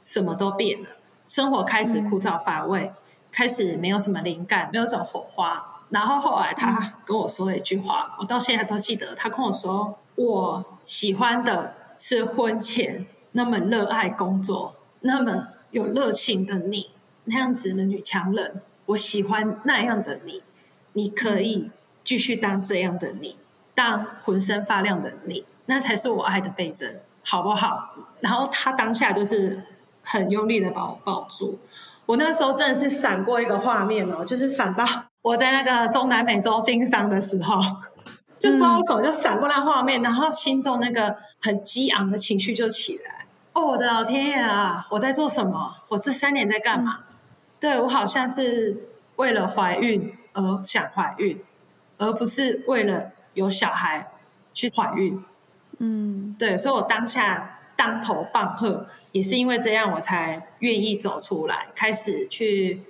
[0.02, 0.88] 什么都变了，
[1.26, 2.94] 生活开始枯燥乏味，嗯、
[3.36, 5.82] 开始没有什么灵感，没有什么火花。
[5.90, 9.14] 然后后来他跟我说了一句话，我到现在都记得。
[9.14, 16.88] 他跟我说：“我喜欢的是婚前那么热爱工作、那么有热情的你，
[17.24, 18.62] 那样子的女强人。
[18.86, 20.42] 我喜欢那样的你，
[20.94, 21.70] 你可以
[22.02, 23.36] 继续当这样的你，
[23.74, 29.62] 当浑身发亮的你，那才是我爱的倍增，好不好？”然后他当下就是。
[30.08, 31.58] 很用力的把我抱住，
[32.06, 34.84] 我那时候真的是闪过一个画面哦，就是闪到
[35.22, 37.60] 我在那个中南美洲经商的时候，
[38.38, 43.26] 就不知道为什么就闪过那画面，然后心中那个很激昂的情绪就起来。
[43.52, 45.74] 哦，我的老天爷啊，我在做什么？
[45.88, 46.98] 我这三年在干嘛？
[47.00, 47.14] 嗯、
[47.58, 51.42] 对，我好像是为了怀孕而想怀孕，
[51.98, 54.06] 而不是为了有小孩
[54.54, 55.24] 去怀孕。
[55.78, 58.86] 嗯，对，所以我当下当头棒喝。
[59.16, 62.82] 也是因为这样，我才愿意走出来，开始去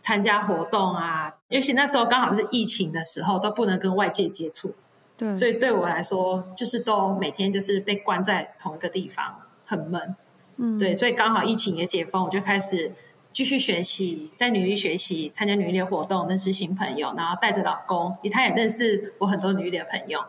[0.00, 1.34] 参加活动啊。
[1.48, 4.74] 尤其那时候刚好是疫情的时候，都不能跟外界接触，
[5.14, 10.16] 对，所以对我来说，就是都每天就是被关在同一个地方，很闷。
[10.56, 12.90] 嗯，对，所以刚好疫情也解封，我就开始
[13.30, 20.24] 继续学习，在女力学习，参加女力活动，认识新朋友，然后带着老公，他也认识我很多女力的朋友。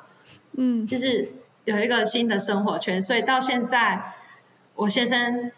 [0.58, 1.32] 嗯，就是
[1.64, 4.15] 有一个新的生活圈，所以到现在。
[4.76, 5.52] 我先生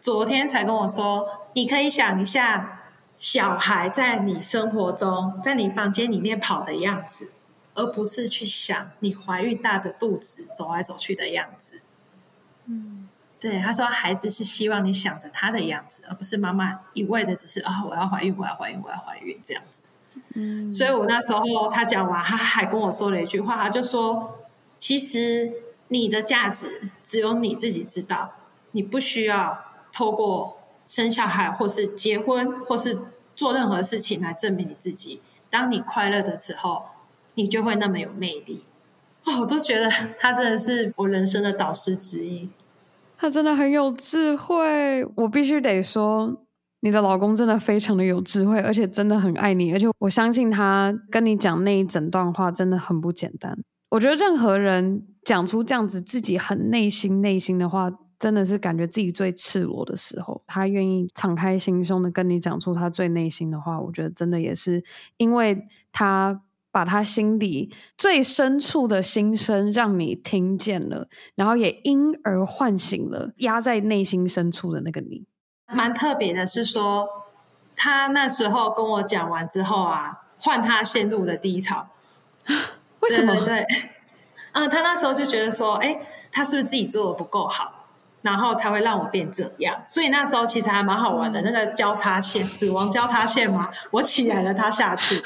[0.00, 2.82] 昨天才跟我说：“你可以想一下，
[3.16, 7.30] 小孩在你生活中，在你房间里面跑的样子，
[7.74, 11.80] 而不是去想你怀孕大着肚子走来走去的样子。”
[12.66, 13.08] 嗯，
[13.38, 19.84] 对，他说孩子是希望你想着他的样子，而不是妈妈一味的只是啊，我要怀孕，我要怀孕，我要怀孕这样子。
[20.34, 24.40] 嗯，所以我那时候他讲完，他还跟我说了一句话，他就说
[24.78, 25.52] ：“其实
[25.88, 28.32] 你的价值只有你自己知道。”
[28.74, 29.56] 你不需要
[29.92, 30.58] 透过
[30.88, 32.98] 生小孩，或是结婚，或是
[33.36, 35.20] 做任何事情来证明你自己。
[35.48, 36.82] 当你快乐的时候，
[37.34, 38.64] 你就会那么有魅力。
[39.24, 42.48] 哦，我都觉得他真的是我人生的导师之一。
[43.16, 46.36] 他真的很有智慧，我必须得说，
[46.80, 49.72] 你的老公真的非常的有智慧，而且真的很爱你。
[49.72, 53.56] 而且我相信他跟你讲那一整段话真的很不简单。
[53.90, 57.92] 我觉得任何人讲出这样子自己很内心内心的话。
[58.18, 64.82] 真的是感觉自己最赤裸的时候，他愿意敞开心胸的跟你讲出他最内心的话，我觉得真的也是
[65.16, 75.24] 因为他把他心里最深处的心声让你听见了，然后也因而唤醒了压在内心深处的那个你。
[75.68, 77.06] 蛮特别的是说，
[77.76, 81.88] 他那时候跟我讲完之后啊，换他陷入了低潮。
[83.00, 83.34] 为什么？
[83.36, 83.66] 对，对，
[84.52, 86.00] 嗯，他那时候就觉得说，哎，
[86.32, 87.83] 他是不是自己做的不够好？
[88.24, 91.42] 然后才会让我变这样，所以那时候其实还蛮好玩的。
[91.42, 95.22] 那个交叉线，死亡交叉线嘛，我起来了，他下去，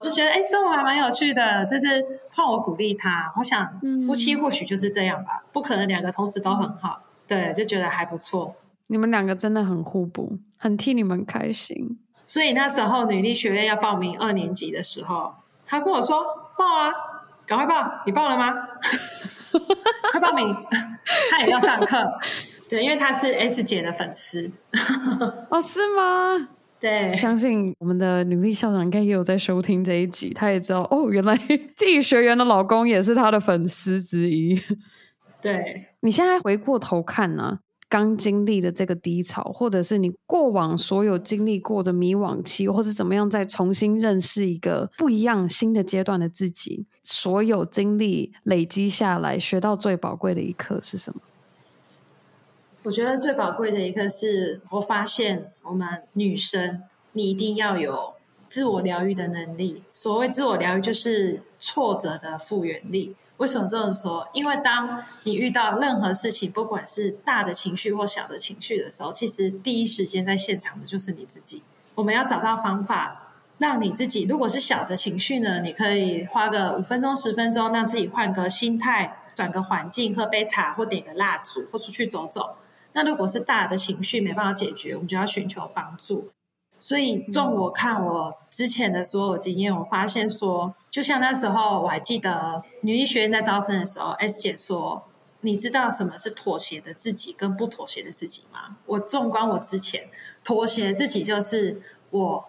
[0.00, 1.64] 就觉得哎，生活还蛮有趣的。
[1.66, 7.00] 就是换我鼓励他，我想夫妻或许就是这样吧，不可能两个同时都很好。
[7.28, 8.56] 对，就觉得还不错。
[8.88, 11.96] 你们两个真的很互补，很替你们开心。
[12.26, 15.32] 所以那时候女力学院要报名二年级的时候，
[15.64, 16.24] 他跟我说
[16.58, 16.90] 报啊，
[17.46, 18.52] 赶快报，你报了吗？
[20.10, 20.46] 快报名，
[21.30, 21.96] 他也要上课。
[22.68, 24.50] 对，因为他是 S 姐的粉丝。
[25.50, 26.48] 哦，是吗？
[26.80, 31.34] 对，相信我们的女力校长应该也有在收听这一集，她也知道哦，原来
[31.76, 34.60] 自己学员的老公也是她的粉丝之一。
[35.40, 51.20] 对，你现在回过头看呢、啊，刚经历的这个低潮，或者是你过往所有经历过的迷惘期，或是怎么样再重新认识一个不一样新的阶段的自己，所有经历累积下来，学到最宝贵的一课是什么？
[52.82, 56.82] 我觉得最宝贵的一个是我发现，我们女生
[57.12, 58.14] 你一定要有
[58.48, 59.82] 自我疗愈的能力。
[59.90, 63.14] 所谓自我疗愈，就是挫折的复原力。
[63.38, 64.28] 为什么这么说？
[64.32, 71.62] 因为当你遇到任何事情，不管是大的情绪或小的情绪的时候，其实第一时间在现场的就是你自己。
[71.96, 82.56] 我们要找到方法，让你自己，如果是小的情绪呢，你可以花个五分钟、十分钟，让自己换个心态，转个环境，喝杯茶，或点个蜡烛，或出去走走。
[82.92, 86.30] 那如果是大的情绪没办法解决，我们就要寻求帮助。
[86.84, 95.02] 所以，纵我看我之前的所有经验，我发现说，就像那时候我还记得女医学院在招生的时候，S 姐说
[95.40, 100.08] ：“你知道什么是妥协的自己跟不妥协的自己吗？”我纵观我之前
[100.44, 101.80] 妥协自己，就是
[102.10, 102.44] 我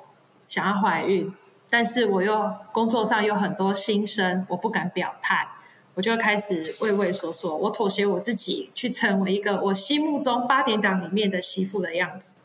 [0.45, 1.33] 想要怀孕，
[1.69, 5.47] 但是我又工作上有很多心声，我不敢表态。
[5.93, 12.35] 我就开始畏畏缩缩，我妥协我自己，去成为一个我心目中八点档里面的媳妇的样子，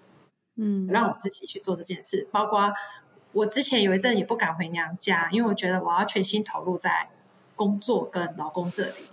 [0.61, 2.29] 嗯，让我自己去做这件事。
[2.31, 2.73] 包括
[3.33, 7.09] 我之前有一阵也不敢回娘家，因为我觉得我要全心投入在
[7.57, 9.09] 工作跟老公这里。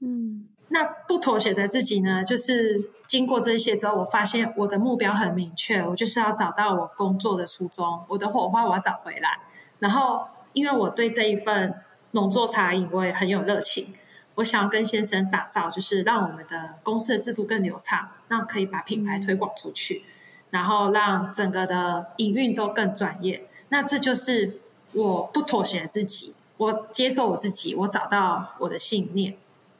[0.00, 9.40] 嗯，那不妥协的自己呢，就是经过这些之后，我发现我的目标很明确，我就是要找到我工作的初衷，我的火花我要找回来。
[9.78, 11.74] 然后，因为我对这一份。
[12.12, 13.92] 农作茶饮，我也很有热情。
[14.36, 20.02] 我想要跟先生打造，就是让我们的公司的制度更流畅，让可以把品牌推广出去，
[20.50, 23.46] 然后让整个的营运都更专业。
[23.68, 24.58] 那这就是
[24.92, 29.36] 我不妥协自己，我接受我自己，我找到我的信念，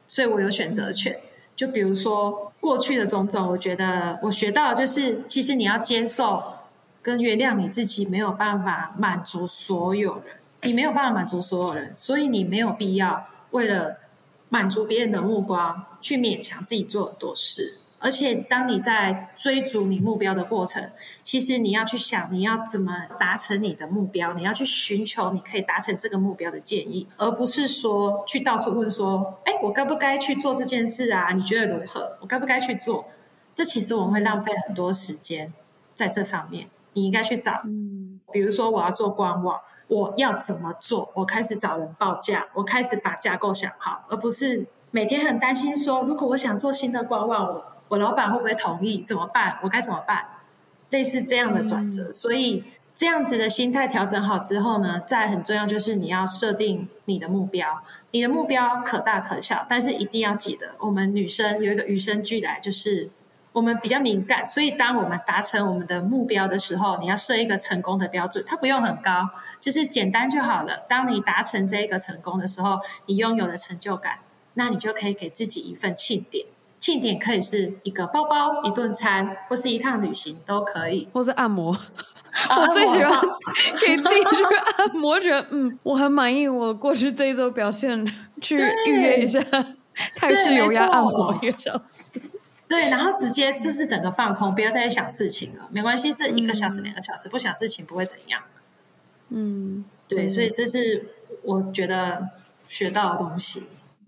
[0.07, 1.19] 所以我有选择权。
[1.55, 6.43] 就比如说过去的种种，我觉得我学到就是，其实你要接受
[7.01, 10.35] 跟原谅你自己，没有办法满足所有人。
[10.63, 13.97] 你没有办法满足所有人，所以你没有必要为了
[14.49, 17.77] 满足别人的目光去勉强自己做很多事。
[17.99, 20.91] 而且，当你在追逐你目标的过程，
[21.23, 31.31] 其实你要去想你要怎么达成你的目标，你要去寻求你可以达成这个目标的建议，而不是说去到处问说：“哎，我该不该去做这件事啊？
[31.33, 32.17] 你觉得如何？
[32.21, 33.05] 我该不该去做？”
[33.53, 35.51] 这其实我们会浪费很多时间
[35.95, 36.67] 在这上面。
[36.93, 37.61] 你应该去找，
[38.31, 39.59] 比如说我要做官网。
[39.87, 41.09] 我要怎么做？
[41.13, 49.03] 我开始找人报价，我开始把架构想好，而不是每天很担心说，如果我想做新的官网，我我老板会不会同意？
[49.03, 49.59] 怎么办？
[49.61, 50.25] 我该怎么办？
[50.89, 52.09] 类似这样的转折。
[52.09, 52.63] 嗯、所以
[52.95, 57.81] 这样子的心态调整好之后呢，再很重要就是你要设定你的目标，
[58.11, 63.09] 你的目标可大可小，但是一定要记得，我们女生有一个与生俱来就是。
[63.53, 69.27] 我们比较敏感，所以当我们达成我们的目标的时候，你要设一个成功的标准，它不用很高，
[69.59, 70.85] 就是简单就好了。
[70.87, 74.19] 当你达成这一个成功的时候，你拥有了成就感，
[74.53, 76.45] 那你就可以给自己一份庆典。
[76.87, 81.73] 庆典可以是一个包包、一顿餐，或是一趟旅行都可以，或是按摩。
[81.73, 83.11] 啊、 我最喜欢
[83.85, 88.05] 给自己去按摩，觉得嗯，我很满意我过去这一周表现，
[88.41, 88.55] 去
[88.87, 89.41] 预约一下
[90.15, 92.21] 泰式油压按摩一个小时。
[92.69, 98.43] 对，然后直接就是整个放空，不要再去想事情了，没关系，这一个小时、两个小时不想事情不会怎样。
[99.27, 101.09] 嗯，对，所以这是
[101.43, 102.29] 我觉得
[102.69, 103.63] 学到的东西。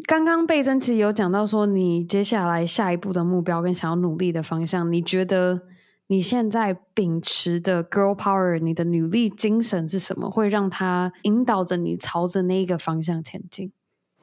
[0.06, 5.62] 刚刚贝珍其实有讲到说，你接下来下一步的目标跟想要努力的方向，你觉得
[6.08, 10.30] 你现在秉持的 girl power，你的努力精神是什么？
[10.30, 13.72] 会让它引导着你朝着那一个方向前进？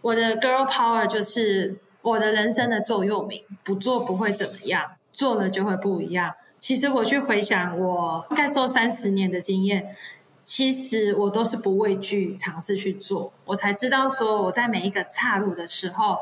[0.03, 1.79] 我的 girl power 就是。
[2.07, 6.33] 我的人生的座右铭：不做不会怎么样，做了就会不一样。
[6.57, 9.89] 其实我去回想，我应该说三十年的经验，
[10.47, 16.19] 其实我都是不畏惧尝试去做，我才知道说我在每一个岔路的时候，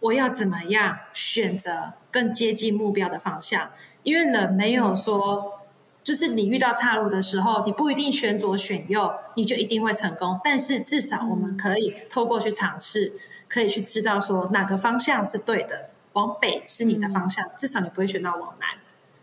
[0.00, 3.70] 我要怎么样选择更接近目标的方向。
[4.02, 5.60] 因为人没有说，
[6.04, 10.38] 就是你遇到岔路的时候，你不一定选左选右，你就一定会成功。
[10.44, 13.12] 但是至少我们可以透过去尝试。
[13.48, 18.66] 可以去知道说哪个方向是对的，往北是你的方向，嗯、至少你不会选到往南，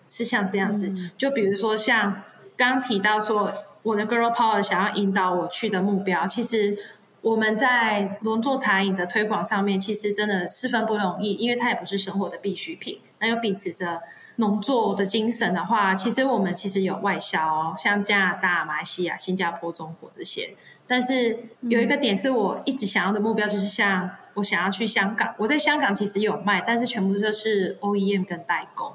[0.08, 0.88] 是像这样子。
[0.88, 2.22] 嗯、就比如说像
[2.56, 3.52] 刚刚提到说，
[3.84, 6.78] 我的 Girl Power 想要引导我去的目标，其实
[7.22, 14.02] 我们在农作茶饮的推广上面，其实真的十分不容易，因为它也不是生活的必需品，那又秉持着
[14.38, 20.56] 农作的精神的话，其实我们其实有外销哦，像加拿大、马来西亚、新加坡、中国这些。
[20.88, 25.36] 但是有一个点是我一直想要的目标，就是像我想要去香港。
[25.38, 28.94] 我在香港其实有卖，但是全部都是 OEM 跟代工。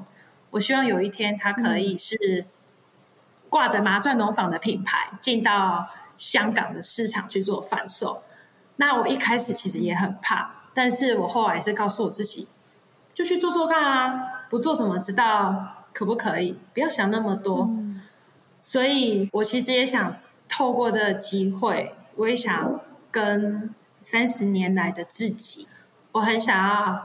[0.51, 2.47] 我希望有一天它可以是
[3.55, 5.87] 挂着麻钻农坊的品牌进到
[6.17, 8.25] 香港的市场去做贩售。
[8.79, 12.49] 那我一开始其实也很怕，但是我后来是告诉我自己，
[13.15, 16.59] 就去做做看啊，不做怎么知道可不可以？
[16.73, 17.71] 不要想那么多。
[18.59, 20.17] 所以我其实也想。
[20.47, 22.79] 透过这个机会，我也想
[23.11, 25.67] 跟三十年来的自己，
[26.13, 27.03] 我很想要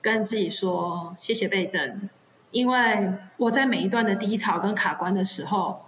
[0.00, 2.08] 跟自己说谢谢倍增，
[2.50, 5.84] 因为我在每一段的低潮跟卡关的时候，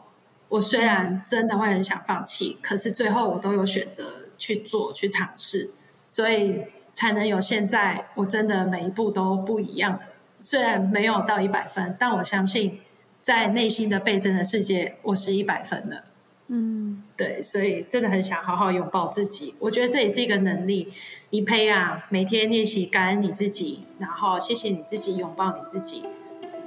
[0.51, 5.71] 我虽然真的会很想放弃，可是最后我都有选择去做去尝试，
[6.09, 8.07] 所以才能有现在。
[8.17, 10.01] 我真的每一步都不一样，
[10.43, 12.81] 虽然没有到一百分，但我相信
[13.23, 16.05] 在内心的倍增的世界，我是一百分的。
[16.49, 19.55] 嗯，对，所以真的很想好好拥抱自己。
[19.61, 20.93] 我觉得这也是一个能力，
[21.31, 26.03] 你培养每天练习感恩你自己，然后谢谢你自己，拥抱你自己，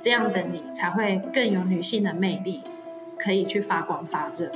[0.01, 2.61] 这样的你才会更有女性的魅力，
[3.17, 4.51] 可以去发光发热。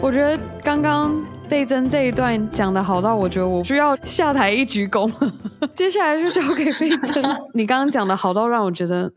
[0.00, 1.24] 我觉得刚刚。
[1.48, 5.08] 贝珍这一段讲的好到我觉得我需要下台一鞠躬，
[5.76, 7.22] 接下来就交给贝珍。
[7.54, 9.12] 你刚刚讲的好到让我觉得，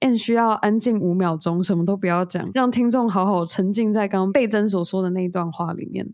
[0.00, 6.04] 嗯需要安静五秒钟，什么都不要讲，让听众好好沉浸在刚刚贝珍所说的那一段话里面。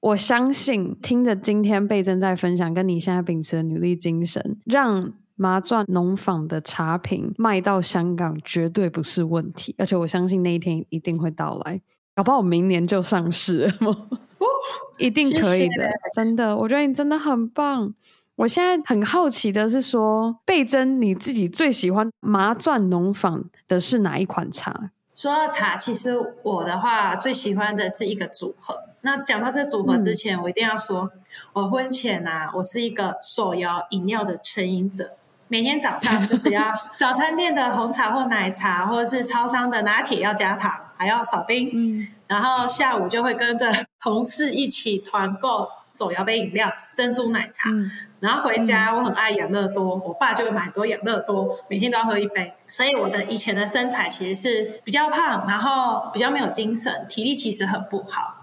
[0.00, 11.80] 我相信听着今天倍增在分享，跟你现在秉持的努力精神，让麻钻农坊的茶品卖到香港绝对不是问题，而且我相信那一天一定会到来，
[12.14, 14.08] 搞不好明年就上市了。
[14.98, 17.94] 一定可以的，谢谢，真的，我觉得你真的很棒。
[18.34, 24.90] 我现在很好奇的是说，倍增你自己最喜欢麻钻农坊的是哪一款茶？
[25.14, 28.76] 说到茶，其实我的话最喜欢的是一个组合。
[29.08, 31.10] 那讲到这组合之前，嗯、我一定要说，
[31.54, 35.12] 我婚前啊，我是一个手摇饮料的成瘾者。
[35.50, 41.70] 每天早上就是要 早餐店的红茶或奶茶，或者是超商的拿铁要加糖，还要少冰。
[41.72, 47.70] 嗯，然后下午就会跟着 同事一起团购手摇杯饮料、珍珠奶茶。
[47.70, 47.90] 嗯，
[48.20, 52.52] 然后回家我很爱养乐多，我爸就会买多养乐多，每天都要喝一杯。
[52.66, 58.34] 所以我的以前的身材其实是比较胖，然后比较没有精神，体力其实很不好。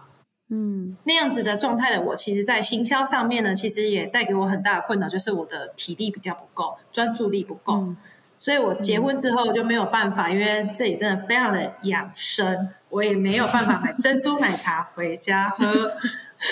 [0.50, 7.74] 嗯，那样子的状态的我，其实，在行销上面呢，其实也带给我很大的困扰，就是我的体力比较不够，专注力不够。
[7.74, 7.98] 嗯、
[8.38, 15.91] 所以我结婚之后就没有办法，嗯、因为这里真的非常的养生，我也没有办法买珍珠奶茶回家喝，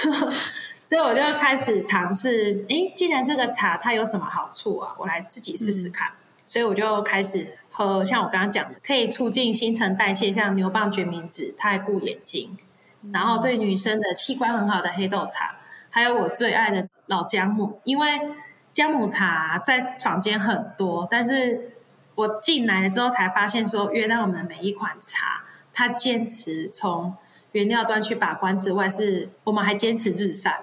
[0.87, 6.07] 所以我就开始尝试，诶，既然这个茶它有什么好处啊，我来自己试试看。
[6.07, 6.17] 嗯、
[6.47, 12.57] 所以我就开始喝，像我刚刚讲的，可以促进新陈代谢，像牛蒡决明子，它还顾眼睛。
[13.11, 15.55] 然后对女生的器官很好的黑豆茶，
[15.89, 18.07] 还有我最爱的老姜母，因为
[18.71, 21.73] 姜母茶在坊间很多，但是
[22.15, 25.43] 我进来了之后才发现说，原来我们的每一款茶，
[25.73, 27.15] 它坚持从
[27.51, 30.61] 原料端去把关之外，是我们还坚持日晒，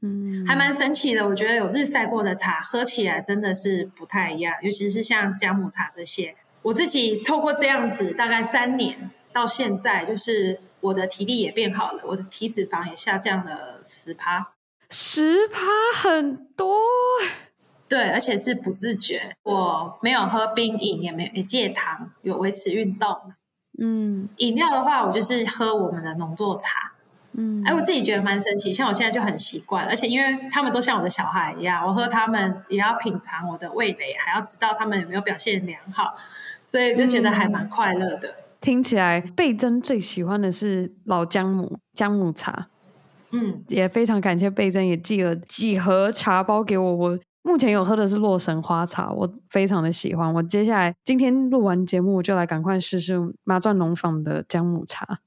[0.00, 1.28] 嗯，还蛮神奇的。
[1.28, 10.58] 我觉得有日晒过的茶，喝起来真的是不太一样，尤其是像姜母茶这些，我自己透过这样子，大概三年到现在，就是。
[10.82, 14.52] 我的体力也变好了，我的体脂肪也下降了十趴，
[14.90, 15.60] 十趴
[15.94, 16.80] 很多，
[17.88, 19.36] 对，而且是不自觉。
[19.44, 23.16] 我没有喝冰饮，也没也戒糖，有维持运动。
[23.78, 26.92] 嗯，饮料的话，我就是喝我们的农作茶。
[27.34, 36.16] 嗯，哎，我自己觉得蛮神奇，像我现在就很习惯，而且因为他们都像我的小孩一样，我喝他们也要品尝我的味蕾，还要知道他们有没有表现良好，
[36.66, 38.28] 所以就觉得还蛮快乐的。
[38.28, 42.68] 嗯听起来贝珍最喜欢的是老姜母姜母茶，
[43.32, 46.94] 嗯，也非常感谢贝珍也寄了几盒茶包给我。
[46.94, 50.32] 我目前有喝的是洛神花茶，我非常的喜欢。
[50.32, 55.18] 我接下来今天录完节目，我就来赶快试试麻钻农坊的姜母茶。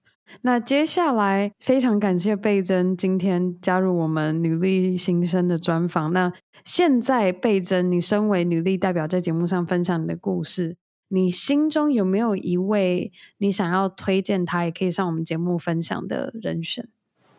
[0.42, 6.12] 那接下来非常感谢贝珍今天加入我们女力新生的专访。
[6.14, 6.32] 那
[6.64, 10.78] 现在倍增，你身为女力代表，在节目上分享你的故事。
[11.08, 16.88] 你心中有没有一位你想要推荐他，也可以上我们节目分享的人选？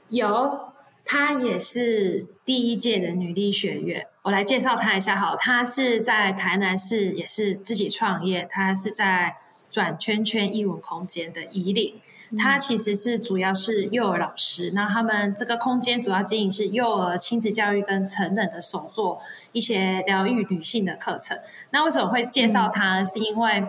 [0.08, 0.72] 有，
[1.04, 4.06] 他也是第一届的女力学院。
[4.22, 8.46] 我来介绍他一下好，她是在台南市，也是自己创业。
[8.50, 9.36] 她是在
[9.70, 11.94] 转圈圈艺文空间的怡领。
[12.38, 19.20] 他其实是主要是幼儿老师，那他们这个空间主要经营是幼儿亲子教育跟成人的手作
[19.52, 21.38] 一些疗愈女性的课程。
[21.70, 23.04] 那为什么会介绍他？
[23.04, 23.64] 是因为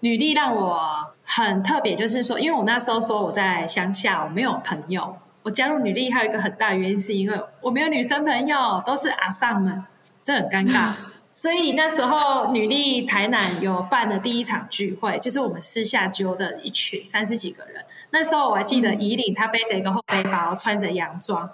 [0.00, 5.16] 女力让我很特别，就是说，因为我那时候说我在乡下，我没有朋友。
[5.42, 9.84] 我加入女力还有一个很大原因，是因为我没有女生朋友，都是阿上们，
[10.22, 10.92] 这很尴尬。
[11.40, 17.82] 所以那时候女力台南有办的第一场聚会，就是我们私下揪的一群三十几个人。
[18.10, 21.48] 那时候我还记得怡领，她背着一个后背包，穿着洋装，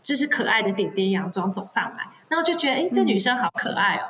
[0.00, 4.08] 就是可爱的点点洋装走上来，然后就觉得，哎，这女生好可爱哦。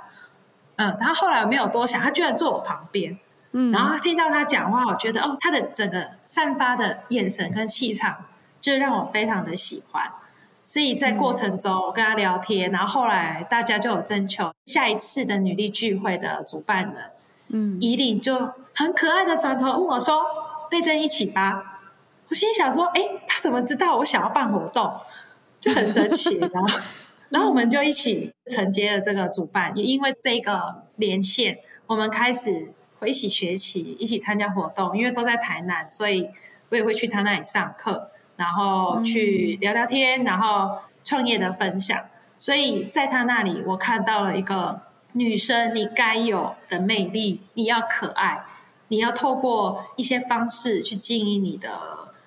[0.77, 3.19] 嗯，然后后来我没有多想，她居然坐我旁边，
[3.51, 8.27] 嗯，然后听到她讲话，我觉得哦，她的整个散发的眼神跟气场。
[8.59, 10.11] 就让我非常的喜欢，
[10.67, 17.11] 所以在过程中我跟他聊天，嗯、然后后来大家就有征求下一次的女力聚会的主办人，
[17.49, 18.37] 嗯，怡玲就
[18.75, 20.21] 很可爱的转头问我说
[20.69, 21.81] ：“贝珍一起吧。”
[22.29, 24.93] 我心想说：“哎，他怎么知道我想要办活动？”
[25.61, 26.81] 就很神奇，然后，
[27.29, 36.29] 然后我们就一起承接了这个主办，也因为这个连线，我们开始会一起学习，一起参加活动，因为都在台南，所以
[36.71, 38.11] 我也会去他那里上课。
[38.37, 41.99] 然后去聊聊天，然后创业的分享。
[42.39, 44.83] 所以在他那里，我看到了一个
[45.13, 47.41] 女生你该有的魅力。
[47.55, 48.45] 你要可爱，
[48.89, 51.71] 你要透过一些方式去经营你的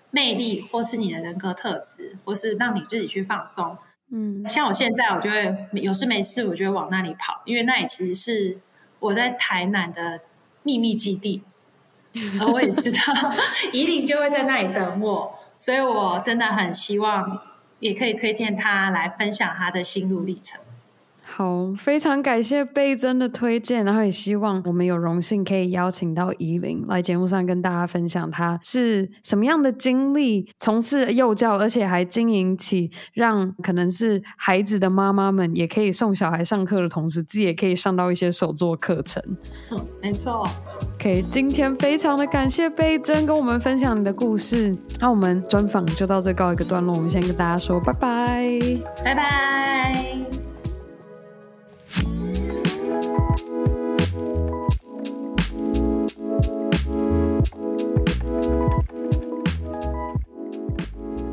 [0.10, 3.78] 魅力，或是你的人格特质，或是让你自己去放松。
[4.12, 8.57] 嗯，像我现在，我就会有事没事，我就会往那里跑，因为那里其实是
[8.99, 10.22] 我在台南的
[10.64, 11.43] 秘密基地，
[12.41, 12.99] 而我也知道
[13.72, 15.39] 宜领就会在那里等我。
[15.60, 17.41] 所以我真的很希望，
[17.80, 20.60] 也可以推荐他来分享他的心路历程。
[21.40, 39.24] 好，非常感谢贝珍的推荐，然后也希望我们有荣幸可以邀请到宜领来节目上跟大家分享他是什么样的经历，从事幼教，而且还经营起让可能是孩子的妈妈们也可以送小孩上课的同时，自己也可以上到一些手作课程。
[39.72, 40.46] 嗯，没错。
[40.96, 48.60] OK，今天非常的感谢贝珍跟我们分享你的故事，那我们专访就到这告一个段落，我们先跟大家说拜拜，
[49.06, 50.39] 拜拜。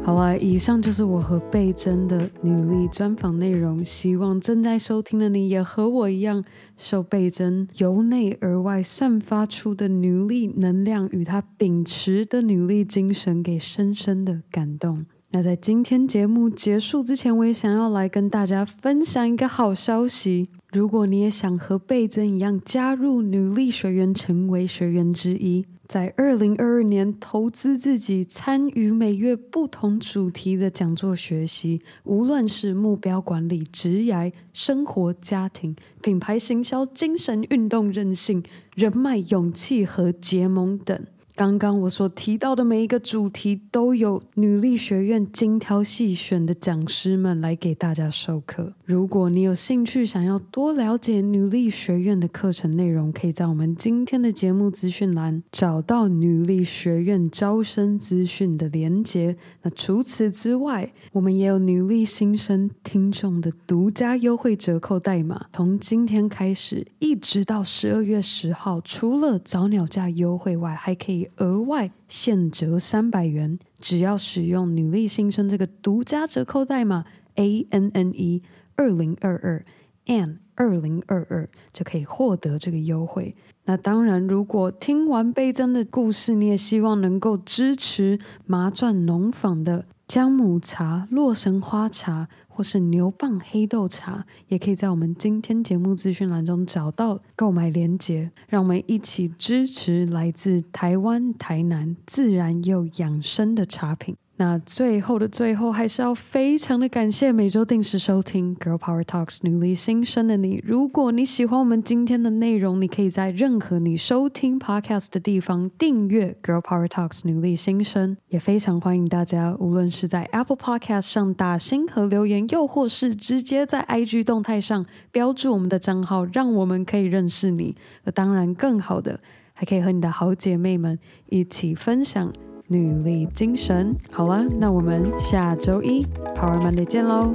[0.06, 3.84] 好了，以上就是我和贝珍的女力专访内容。
[3.84, 6.44] 希望正在收听的你也和我一样，
[6.76, 15.04] 受贝珍由内而外散发出的女力能量与她秉持的女力精神给深深的感动。
[15.32, 20.48] 那在今天节目结束之前，我也想要来跟大家分享一个好消息。
[20.70, 25.66] 如果你也想和贝珍一样加入女力学员，成为学员之一。
[25.88, 38.42] 在二零二二年，投资自己参与每月不同主题的讲座学习，无论是目标管理、职业、生活、家庭、品牌行销、精神运动、韧性、
[38.74, 41.06] 人脉、勇气和结盟等。
[41.36, 48.72] 刚刚我所提到的每一个主题，都有女力学院精挑细选的讲师们来给大家授课。
[48.86, 59.36] 如果你有兴趣想要多了解女力学院的课程内容，可以在我们今天的节目资讯栏找到女力学院招生资讯的连结。
[59.60, 71.25] 那除此之外，我们也有女力新生听众的独家优惠折扣代码，从今天开始一直到十二月十号，除了早鸟价优惠外，还可以。
[71.36, 77.04] 额外现折三百元，只要使用“女力新生”这个独家折扣代码
[77.34, 78.42] A N N E
[78.76, 79.64] 二零二二
[80.06, 83.34] N 二零二二，就可以获得这个优惠。
[83.64, 92.28] 那当然，如果听完倍增的故事，你也希望能够支持麻钻农坊的姜母茶、洛神花茶。
[92.56, 104.16] 或是牛蒡黑豆茶，也可以在我们今天节目资讯栏中找到购买链接，让我们一起支持来自台湾台南自然又养生的茶品。
[104.38, 110.62] 那最后的最后，还是要非常的感谢每周定时收听《Girl Power Talks》女力新生的你。
[110.62, 118.18] 如果你喜欢我们今天的内容，你可以在任何你收听 Podcast 的地方订阅《Girl Power Talks》女力新生。
[118.28, 127.74] 也非常欢迎大家，无论是在 Apple Podcast 上打星和留言，又或是直接在 IG 动态上标注我们的账号，让我们可以认识你。
[128.04, 129.18] 而当然，更好的，
[129.54, 130.98] 还可以和你的好姐妹们
[131.30, 132.30] 一起分享。
[132.68, 136.04] 女力精神，好啦，那我们下周一
[136.34, 137.32] Power Monday 见喽，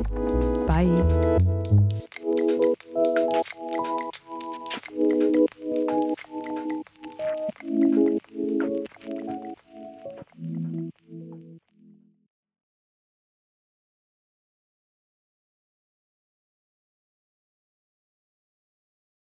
[0.67, 0.85] 拜。